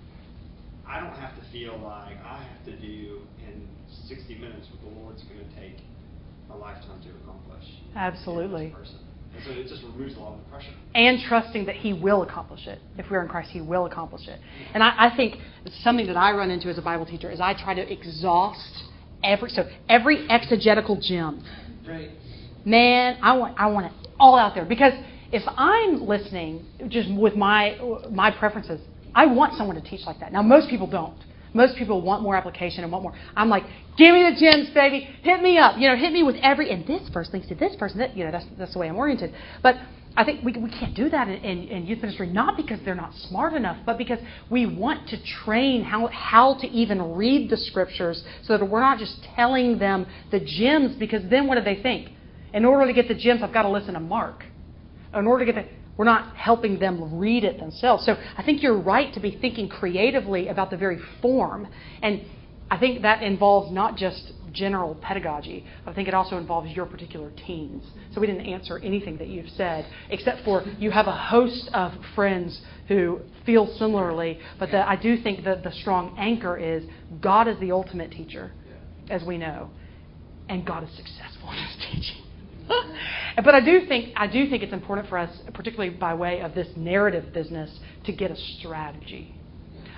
[0.89, 3.69] I don't have to feel like I have to do in
[4.09, 5.79] 60 minutes what the Lord's going to take
[6.51, 7.65] a lifetime to accomplish.
[7.93, 8.75] in Absolutely.
[9.35, 10.71] And so it just removes a lot of the pressure.
[10.95, 12.79] and trusting that He will accomplish it.
[12.99, 14.39] If we're in Christ, He will accomplish it.
[14.73, 15.37] And I, I think
[15.83, 18.85] something that I run into as a Bible teacher is I try to exhaust
[19.25, 21.45] every so every exegetical gem.
[21.87, 22.11] Right.
[22.65, 24.93] Man, I want I want it all out there because
[25.33, 27.77] if I'm listening just with my
[28.11, 28.81] my preferences,
[29.15, 30.33] I want someone to teach like that.
[30.33, 31.17] Now most people don't.
[31.55, 33.15] Most people want more application and want more.
[33.37, 33.63] I'm like,
[33.97, 35.09] give me the gems, baby.
[35.23, 35.79] Hit me up.
[35.79, 36.71] You know, hit me with every.
[36.71, 37.99] And this verse links to this person.
[37.99, 39.33] That you know, that's that's the way I'm oriented.
[39.63, 39.77] But
[40.17, 42.27] I think we we can't do that in, in, in youth ministry.
[42.27, 44.19] Not because they're not smart enough, but because
[44.51, 48.99] we want to train how how to even read the scriptures, so that we're not
[48.99, 50.97] just telling them the gems.
[50.97, 52.11] Because then what do they think?
[52.53, 54.45] In order to get the gems, I've got to listen to Mark.
[55.15, 58.05] In order to get the we're not helping them read it themselves.
[58.05, 61.69] So I think you're right to be thinking creatively about the very form.
[62.03, 62.23] And
[62.71, 67.33] I think that involves not just general pedagogy, I think it also involves your particular
[67.47, 67.85] teens.
[68.13, 71.93] So we didn't answer anything that you've said, except for you have a host of
[72.15, 74.39] friends who feel similarly.
[74.59, 76.85] But the, I do think that the strong anchor is
[77.21, 78.53] God is the ultimate teacher,
[79.11, 79.71] as we know,
[80.49, 82.23] and God is successful in his teaching.
[83.37, 86.55] but I do think I do think it's important for us, particularly by way of
[86.55, 89.35] this narrative business, to get a strategy.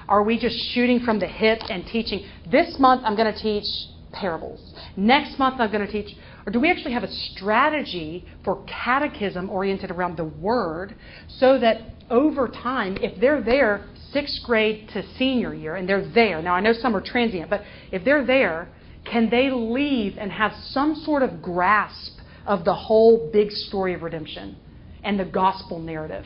[0.09, 2.27] Are we just shooting from the hip and teaching?
[2.51, 3.67] This month I'm going to teach
[4.13, 4.75] parables.
[4.97, 6.17] Next month I'm going to teach.
[6.47, 10.95] Or do we actually have a strategy for catechism oriented around the Word
[11.29, 16.41] so that over time, if they're there sixth grade to senior year and they're there,
[16.41, 18.69] now I know some are transient, but if they're there,
[19.05, 22.16] can they leave and have some sort of grasp
[22.47, 24.57] of the whole big story of redemption
[25.03, 26.25] and the gospel narrative.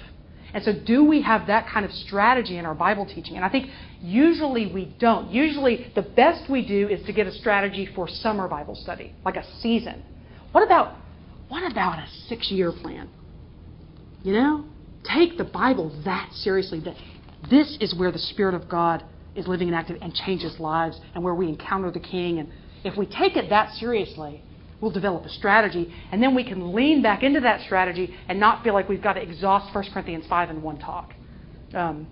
[0.52, 3.36] And so, do we have that kind of strategy in our Bible teaching?
[3.36, 5.30] And I think usually we don't.
[5.30, 9.36] Usually, the best we do is to get a strategy for summer Bible study, like
[9.36, 10.02] a season.
[10.52, 10.96] What about
[11.48, 13.08] what about a six-year plan?
[14.22, 14.64] You know,
[15.04, 16.80] take the Bible that seriously.
[16.80, 16.96] That
[17.48, 19.04] this is where the Spirit of God
[19.36, 22.40] is living and active and changes lives, and where we encounter the King.
[22.40, 22.48] And
[22.82, 24.42] if we take it that seriously,
[24.80, 28.64] we'll develop a strategy, and then we can lean back into that strategy and not
[28.64, 31.12] feel like we've got to exhaust 1 Corinthians 5 in one talk.
[31.74, 32.06] Um,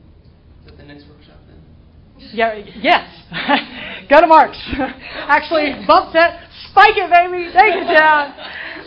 [0.65, 2.31] Is that the next workshop then?
[2.33, 3.09] yeah, yes.
[4.11, 4.59] Go to Mark's.
[5.15, 6.41] Actually, bump set,
[6.71, 8.35] spike it, baby, take it down.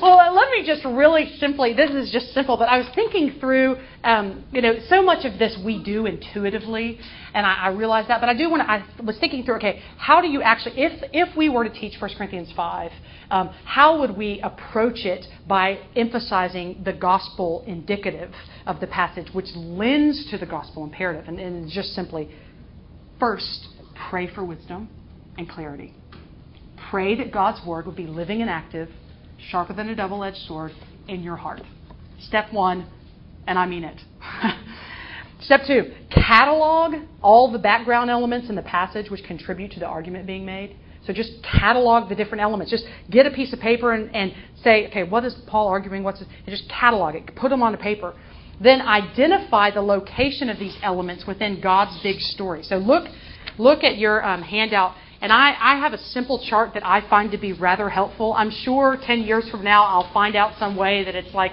[0.02, 3.78] Well, let me just really simply, this is just simple, but I was thinking through,
[4.04, 7.00] um, you know, so much of this we do intuitively,
[7.36, 9.84] and I, I realize that, but I do want to, I was thinking through, okay,
[9.98, 12.92] how do you actually, if, if we were to teach 1 Corinthians 5,
[13.32, 18.32] um, how would we approach it by emphasizing the gospel indicative
[18.68, 21.30] of the passage, which lends to the gospel imperative?
[21.30, 22.30] And, and just simply,
[23.20, 23.70] first,
[24.10, 24.90] pray for wisdom
[25.38, 25.94] and clarity.
[26.90, 28.90] Pray that God's word would be living and active,
[29.50, 30.74] sharper than a double edged sword,
[31.08, 31.62] in your heart.
[32.20, 32.86] Step one,
[33.48, 34.02] and I mean it.
[35.40, 40.28] Step two, catalog all the background elements in the passage which contribute to the argument
[40.28, 40.76] being made.
[41.06, 42.72] So just catalog the different elements.
[42.72, 44.34] Just get a piece of paper and, and
[44.64, 46.04] say, okay, what is Paul arguing?
[46.04, 46.28] What's this?
[46.46, 47.36] And just catalog it.
[47.36, 48.14] Put them on a paper.
[48.62, 52.64] Then identify the location of these elements within God's big story.
[52.64, 53.08] So look,
[53.58, 54.96] look at your um, handout.
[55.22, 58.34] And I, I have a simple chart that I find to be rather helpful.
[58.34, 61.52] I'm sure 10 years from now I'll find out some way that it's like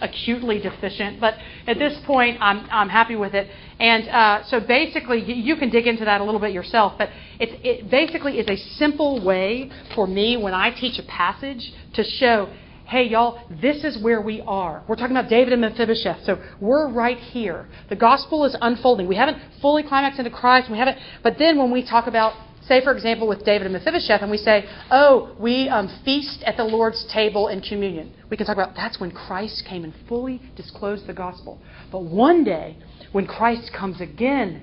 [0.00, 1.20] acutely deficient.
[1.20, 1.34] But
[1.66, 3.48] at this point, I'm, I'm happy with it.
[3.78, 6.94] And uh, so basically, you can dig into that a little bit yourself.
[6.98, 11.72] But it, it basically is a simple way for me when I teach a passage
[11.94, 12.48] to show
[12.88, 14.84] hey, y'all, this is where we are.
[14.86, 16.24] We're talking about David and Mephibosheth.
[16.24, 17.68] So we're right here.
[17.88, 19.08] The gospel is unfolding.
[19.08, 20.70] We haven't fully climaxed into Christ.
[20.70, 22.34] We haven't, but then when we talk about,
[22.66, 26.56] say, for example, with David and Mephibosheth, and we say, oh, we um, feast at
[26.56, 30.40] the Lord's table in communion, we can talk about that's when Christ came and fully
[30.56, 31.60] disclosed the gospel.
[31.90, 32.76] But one day,
[33.12, 34.62] when Christ comes again,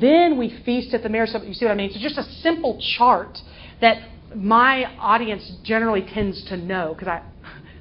[0.00, 1.44] then we feast at the marriage supper.
[1.44, 1.92] You see what I mean?
[1.92, 3.38] So just a simple chart
[3.80, 7.22] that my audience generally tends to know because I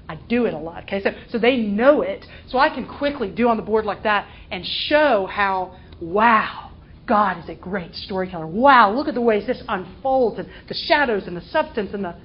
[0.07, 0.84] I do it a lot.
[0.84, 4.03] Okay, so so they know it, so I can quickly do on the board like
[4.03, 6.62] that and show how wow.
[7.06, 8.47] God is a great storyteller.
[8.47, 12.16] Wow, look at the ways this unfolds and the shadows and the substance and the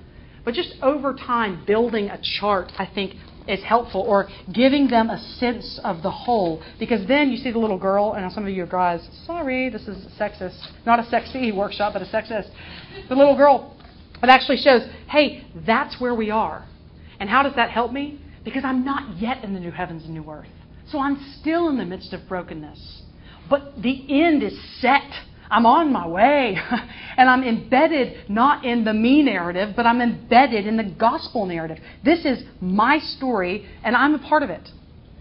[0.45, 3.15] but just over time building a chart I think
[3.47, 7.59] is helpful or giving them a sense of the whole because then you see the
[7.59, 11.93] little girl and some of you guys sorry this is sexist not a sexy workshop
[11.95, 12.51] but a sexist
[13.09, 13.77] the little girl
[14.23, 16.67] it actually shows hey that's where we are
[17.21, 18.21] and how does that help me?
[18.45, 20.47] Because I'm not yet in the new heavens and new earth.
[20.91, 23.03] So I'm still in the midst of brokenness.
[23.49, 25.11] But the end is set.
[25.51, 26.57] I'm on my way.
[27.17, 31.79] and I'm embedded not in the me narrative, but I'm embedded in the gospel narrative.
[32.05, 34.69] This is my story, and I'm a part of it.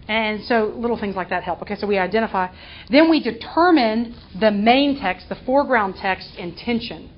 [0.08, 1.60] And so little things like that help.
[1.62, 2.48] Okay, so we identify.
[2.90, 7.10] Then we determine the main text, the foreground text intention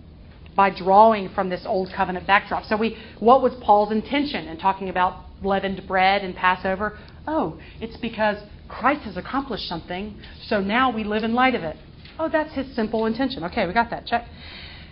[0.57, 2.65] by drawing from this old covenant backdrop.
[2.65, 6.99] So we what was Paul's intention in talking about leavened bread and Passover?
[7.29, 8.37] Oh, it's because
[8.71, 10.17] Christ has accomplished something,
[10.47, 11.77] so now we live in light of it.
[12.19, 13.45] Oh, that's his simple intention.
[13.45, 14.07] Okay, we got that.
[14.07, 14.27] Check.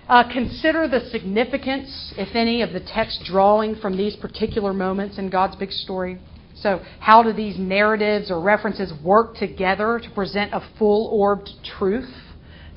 [0.08, 5.28] Uh, consider the significance, if any, of the text drawing from these particular moments in
[5.28, 6.18] God's big story.
[6.54, 12.08] So, how do these narratives or references work together to present a full orbed truth?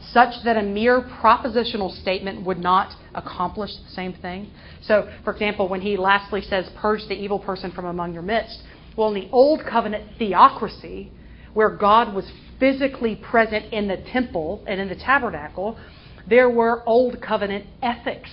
[0.10, 4.52] such that a mere propositional statement would not accomplish the same thing.
[4.82, 8.62] So, for example, when he lastly says, Purge the evil person from among your midst,
[8.96, 11.12] well, in the Old Covenant theocracy,
[11.54, 12.30] where God was
[12.60, 15.78] physically present in the temple and in the tabernacle,
[16.28, 18.30] there were Old Covenant ethics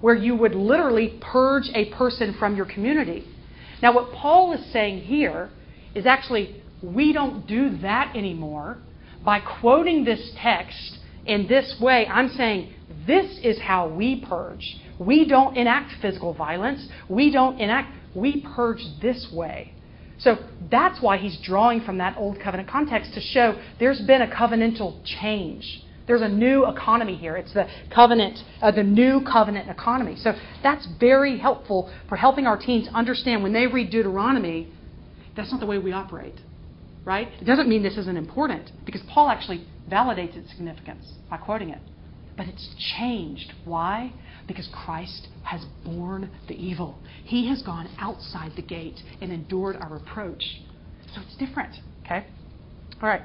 [0.00, 3.26] where you would literally purge a person from your community.
[3.82, 5.50] Now, what Paul is saying here
[5.94, 8.78] is actually, we don't do that anymore
[9.24, 12.72] by quoting this text in this way, I'm saying
[13.06, 14.64] this is how we purge.
[14.98, 16.86] We don't enact physical violence.
[17.08, 19.72] We don't enact, we purge this way.
[20.18, 20.38] So
[20.70, 25.00] that's why he's drawing from that old covenant context to show there's been a covenantal
[25.04, 25.82] change.
[26.06, 27.36] There's a new economy here.
[27.36, 30.16] It's the covenant, uh, the new covenant economy.
[30.16, 34.68] So that's very helpful for helping our teens understand when they read Deuteronomy,
[35.36, 36.40] that's not the way we operate
[37.06, 37.28] right?
[37.40, 41.78] It doesn't mean this isn't important because Paul actually validates its significance by quoting it.
[42.36, 43.54] But it's changed.
[43.64, 44.12] Why?
[44.46, 46.98] Because Christ has borne the evil.
[47.24, 50.44] He has gone outside the gate and endured our reproach.
[51.14, 51.74] So it's different,
[52.04, 52.26] okay?
[53.02, 53.22] All right.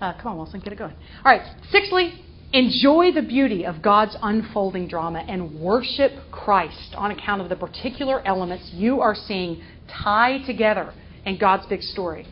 [0.00, 0.94] Uh, come on, Wilson, get it going.
[1.24, 1.42] All right.
[1.70, 7.56] Sixthly, enjoy the beauty of God's unfolding drama and worship Christ on account of the
[7.56, 9.62] particular elements you are seeing
[10.02, 10.92] tie together
[11.24, 12.26] in God's big story.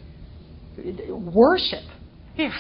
[1.09, 1.85] Worship.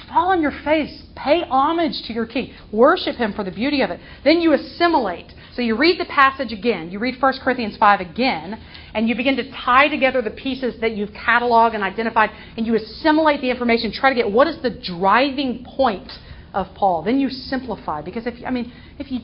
[0.09, 1.03] Fall on your face.
[1.17, 2.53] Pay homage to your king.
[2.73, 4.01] Worship him for the beauty of it.
[4.25, 5.33] Then you assimilate.
[5.55, 6.91] So you read the passage again.
[6.91, 8.61] You read 1 Corinthians 5 again,
[8.95, 12.77] and you begin to tie together the pieces that you've cataloged and identified, and you
[12.77, 13.93] assimilate the information.
[13.93, 16.11] Try to get what is the driving point
[16.55, 17.03] of Paul.
[17.03, 18.01] Then you simplify.
[18.03, 19.21] Because if I mean, if you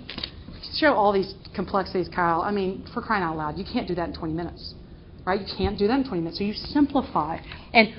[0.79, 4.09] show all these complexities, Kyle, I mean, for crying out loud, you can't do that
[4.09, 4.75] in 20 minutes
[5.27, 5.41] right?
[5.41, 6.39] You can't do that in 20 minutes.
[6.39, 7.39] So you simplify.
[7.75, 7.93] And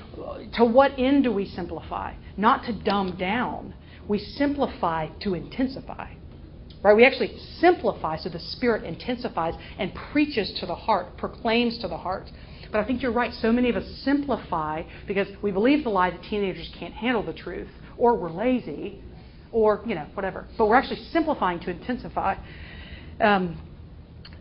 [0.54, 2.14] to what end do we simplify?
[2.36, 3.74] Not to dumb down.
[4.08, 6.14] We simplify to intensify.
[6.82, 6.94] Right?
[6.94, 11.96] We actually simplify so the Spirit intensifies and preaches to the heart, proclaims to the
[11.96, 12.30] heart.
[12.70, 13.32] But I think you're right.
[13.34, 17.32] So many of us simplify because we believe the lie that teenagers can't handle the
[17.32, 19.02] truth, or we're lazy,
[19.50, 20.46] or, you know, whatever.
[20.56, 22.36] But we're actually simplifying to intensify.
[23.20, 23.60] Um,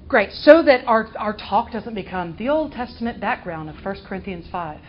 [0.07, 0.31] Great.
[0.31, 4.79] So that our, our talk doesn't become the Old Testament background of 1 Corinthians 5.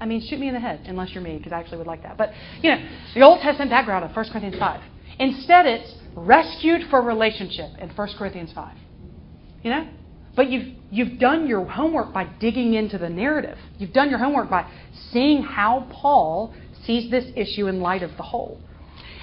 [0.00, 2.02] I mean, shoot me in the head, unless you're me, because I actually would like
[2.02, 2.18] that.
[2.18, 2.32] But,
[2.62, 4.80] you know, the Old Testament background of 1 Corinthians 5.
[5.18, 8.76] Instead, it's rescued for relationship in 1 Corinthians 5.
[9.62, 9.88] You know?
[10.36, 13.58] But you've, you've done your homework by digging into the narrative.
[13.78, 14.70] You've done your homework by
[15.10, 16.54] seeing how Paul
[16.84, 18.60] sees this issue in light of the whole.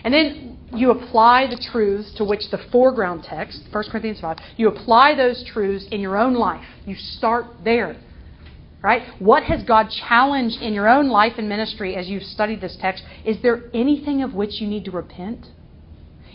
[0.04, 4.68] And then you apply the truths to which the foreground text, 1 Corinthians 5, you
[4.68, 6.66] apply those truths in your own life.
[6.86, 7.96] You start there.
[8.84, 9.02] Right?
[9.18, 13.04] What has God challenged in your own life and ministry as you've studied this text?
[13.26, 15.48] Is there anything of which you need to repent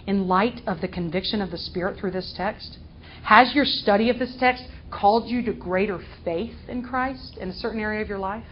[0.06, 2.78] in light of the conviction of the Spirit through this text?
[3.24, 7.54] Has your study of this text called you to greater faith in Christ in a
[7.54, 8.44] certain area of your life?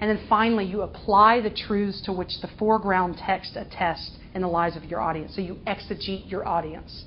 [0.00, 4.48] And then finally, you apply the truths to which the foreground text attests in the
[4.48, 5.34] lives of your audience.
[5.34, 7.06] So you exegete your audience.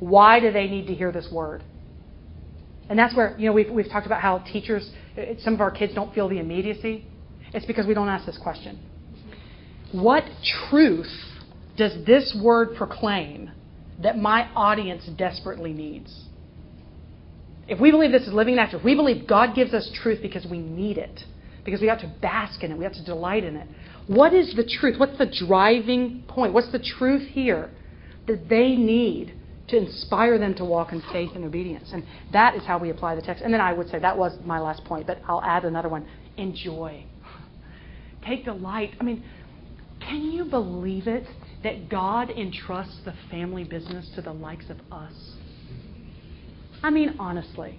[0.00, 1.62] Why do they need to hear this word?
[2.88, 5.70] And that's where, you know, we've, we've talked about how teachers, uh, some of our
[5.70, 7.06] kids don't feel the immediacy.
[7.52, 8.78] It's because we don't ask this question.
[9.92, 10.24] What
[10.70, 11.10] truth
[11.78, 13.50] does this word proclaim
[14.02, 16.24] that my audience desperately needs?
[17.68, 20.46] If we believe this is living natural, if we believe God gives us truth because
[20.50, 21.20] we need it,
[21.64, 23.68] because we have to bask in it, we have to delight in it,
[24.08, 24.98] what is the truth?
[24.98, 26.52] What's the driving point?
[26.52, 27.70] What's the truth here
[28.26, 29.34] that they need
[29.68, 31.90] to inspire them to walk in faith and obedience?
[31.92, 32.02] And
[32.32, 33.44] that is how we apply the text.
[33.44, 36.08] And then I would say that was my last point, but I'll add another one
[36.38, 37.04] enjoy.
[38.24, 38.92] Take delight.
[38.98, 39.22] I mean,
[40.00, 41.26] can you believe it
[41.62, 45.12] that God entrusts the family business to the likes of us?
[46.82, 47.78] I mean, honestly.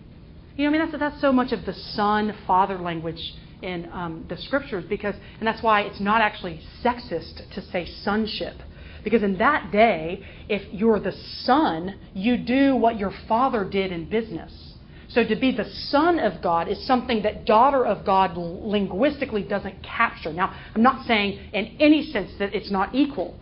[0.55, 4.25] You know, I mean, that's, that's so much of the son father language in um,
[4.29, 8.55] the scriptures because, and that's why it's not actually sexist to say sonship.
[9.03, 11.13] Because in that day, if you're the
[11.43, 14.73] son, you do what your father did in business.
[15.07, 19.81] So to be the son of God is something that daughter of God linguistically doesn't
[19.81, 20.31] capture.
[20.31, 23.39] Now, I'm not saying in any sense that it's not equal.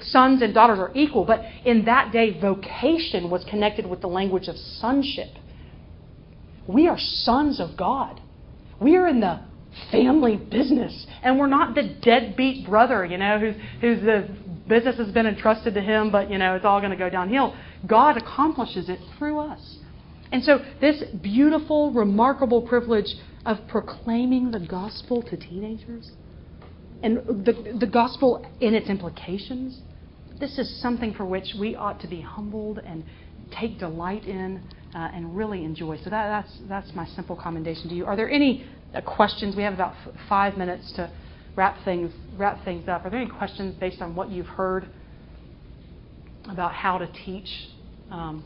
[0.00, 4.48] Sons and daughters are equal, but in that day, vocation was connected with the language
[4.48, 5.28] of sonship.
[6.66, 8.20] We are sons of God.
[8.80, 9.40] We are in the
[9.90, 11.06] family business.
[11.22, 14.28] And we're not the deadbeat brother, you know, who's, who's the
[14.68, 17.54] business has been entrusted to him, but, you know, it's all going to go downhill.
[17.86, 19.78] God accomplishes it through us.
[20.32, 23.14] And so, this beautiful, remarkable privilege
[23.46, 26.12] of proclaiming the gospel to teenagers
[27.02, 29.80] and the, the gospel in its implications,
[30.38, 33.04] this is something for which we ought to be humbled and
[33.50, 34.62] take delight in
[34.94, 35.96] uh, and really enjoy.
[35.98, 38.06] So that, that's, that's my simple commendation to you.
[38.06, 39.56] Are there any uh, questions?
[39.56, 41.10] We have about f- five minutes to
[41.56, 43.04] wrap things, wrap things up.
[43.04, 44.88] Are there any questions based on what you've heard
[46.48, 47.48] about how to teach
[48.10, 48.44] um,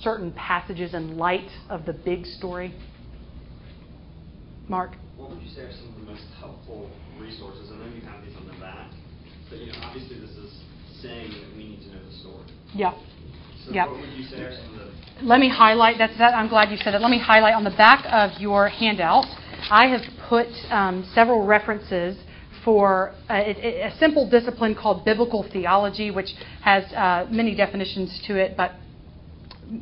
[0.00, 2.74] certain passages in light of the big story?
[4.68, 4.96] Mark?
[5.30, 7.70] Would you say are some of the most helpful resources?
[7.72, 8.90] I know you have these on the back,
[9.48, 10.52] but you know, obviously this is
[11.00, 12.46] saying that we need to know the story.
[12.74, 12.94] Yeah.
[13.64, 13.86] So yeah.
[13.86, 14.90] what would you say are some of the
[15.22, 17.00] let me highlight that's that I'm glad you said it.
[17.00, 19.26] Let me highlight on the back of your handout.
[19.70, 22.16] I have put um, several references
[22.64, 26.30] for a, a, simple discipline called biblical theology, which
[26.62, 28.72] has uh, many definitions to it, but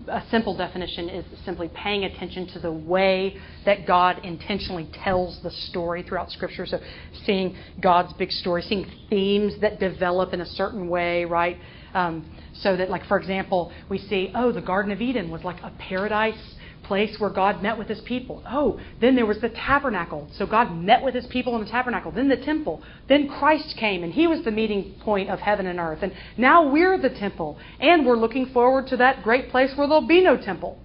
[0.08, 5.50] a simple definition is simply paying attention to the way that God intentionally tells the
[5.50, 6.66] story throughout Scripture.
[6.66, 6.78] So,
[7.24, 11.58] seeing God's big story, seeing themes that develop in a certain way, right?
[11.94, 15.62] Um, so that, like, for example, we see, oh, the Garden of Eden was like
[15.62, 16.54] a paradise
[16.88, 18.42] place where God met with his people.
[18.48, 20.28] Oh, then there was the tabernacle.
[20.36, 22.10] So God met with his people in the tabernacle.
[22.10, 22.82] Then the temple.
[23.08, 26.00] Then Christ came and he was the meeting point of heaven and earth.
[26.02, 27.58] And now we're the temple.
[27.78, 30.80] And we're looking forward to that great place where there'll be no temple.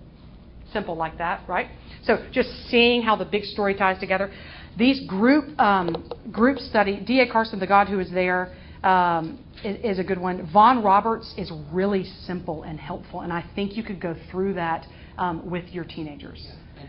[0.72, 1.68] Simple like that, right?
[2.04, 4.32] So just seeing how the big story ties together.
[4.78, 7.32] These group um, group study, D.A.
[7.32, 10.50] Carson, the God who is there, um, is, is a good one.
[10.52, 14.86] Vaughan Roberts is really simple and helpful, and I think you could go through that
[15.18, 16.46] um, with your teenagers.
[16.46, 16.86] Yeah,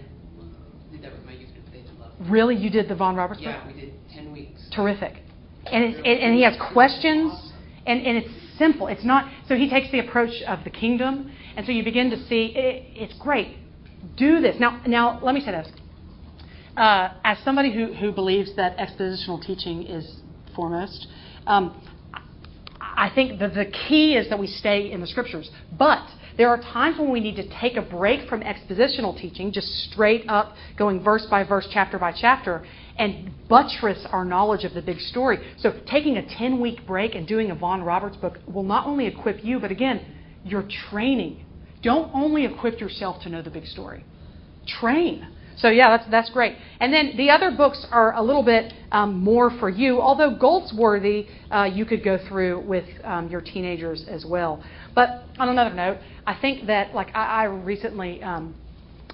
[0.92, 1.64] did that with my youth group.
[1.72, 2.30] They did love it.
[2.30, 3.40] Really, you did the Vaughan Roberts?
[3.40, 4.60] Yeah, we did ten weeks.
[4.74, 5.22] Terrific.
[5.66, 7.52] And it's, and, and he has questions,
[7.86, 8.86] and, and it's simple.
[8.88, 12.16] It's not so he takes the approach of the kingdom, and so you begin to
[12.28, 13.56] see it, it's great.
[14.16, 14.82] Do this now.
[14.86, 15.68] Now let me say this.
[16.76, 20.20] Uh, as somebody who, who believes that expositional teaching is
[20.56, 21.06] foremost,
[21.46, 21.80] um,
[22.96, 25.50] I think that the key is that we stay in the scriptures.
[25.78, 29.68] But there are times when we need to take a break from expositional teaching, just
[29.90, 32.64] straight up going verse by verse, chapter by chapter,
[32.98, 35.38] and buttress our knowledge of the big story.
[35.58, 39.06] So taking a 10 week break and doing a Vaughan Roberts book will not only
[39.06, 40.04] equip you, but again,
[40.44, 41.44] you're training.
[41.82, 44.04] Don't only equip yourself to know the big story.
[44.66, 45.28] Train.
[45.56, 46.56] So yeah, that's that's great.
[46.80, 51.26] And then the other books are a little bit um, more for you, although Goldsworthy
[51.50, 54.62] uh, you could go through with um, your teenagers as well.
[54.94, 58.54] But on another note, I think that like I, I recently um,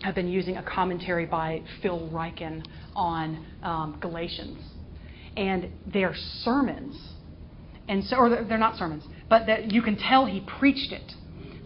[0.02, 2.64] have been using a commentary by Phil Ryken
[2.94, 4.58] on um, Galatians,
[5.36, 6.96] and they're sermons,
[7.88, 11.12] and so or they're not sermons, but that you can tell he preached it.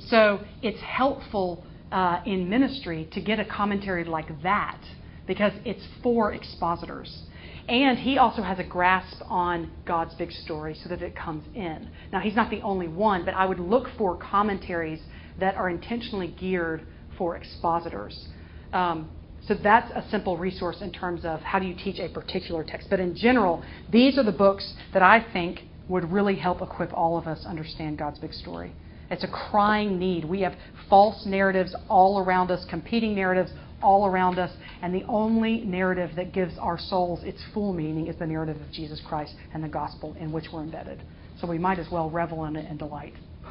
[0.08, 1.64] So it's helpful
[1.94, 4.80] uh, in ministry to get a commentary like that
[5.28, 7.22] because it's for expositors.
[7.68, 11.88] And he also has a grasp on God's big story so that it comes in.
[12.12, 15.00] Now, he's not the only one, but I would look for commentaries
[15.38, 16.84] that are intentionally geared
[17.16, 18.28] for expositors.
[18.72, 19.08] Um,
[19.46, 22.90] so that's a simple resource in terms of how do you teach a particular text.
[22.90, 27.16] But in general, these are the books that I think would really help equip all
[27.16, 28.72] of us understand God's big story.
[29.10, 30.24] It's a crying need.
[30.24, 30.54] We have
[30.88, 33.50] false narratives all around us, competing narratives
[33.82, 34.50] all around us,
[34.82, 38.70] and the only narrative that gives our souls its full meaning is the narrative of
[38.72, 41.02] Jesus Christ and the gospel in which we're embedded.
[41.40, 43.14] So we might as well revel in it and delight.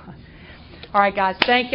[0.94, 1.72] all right, guys, thank you.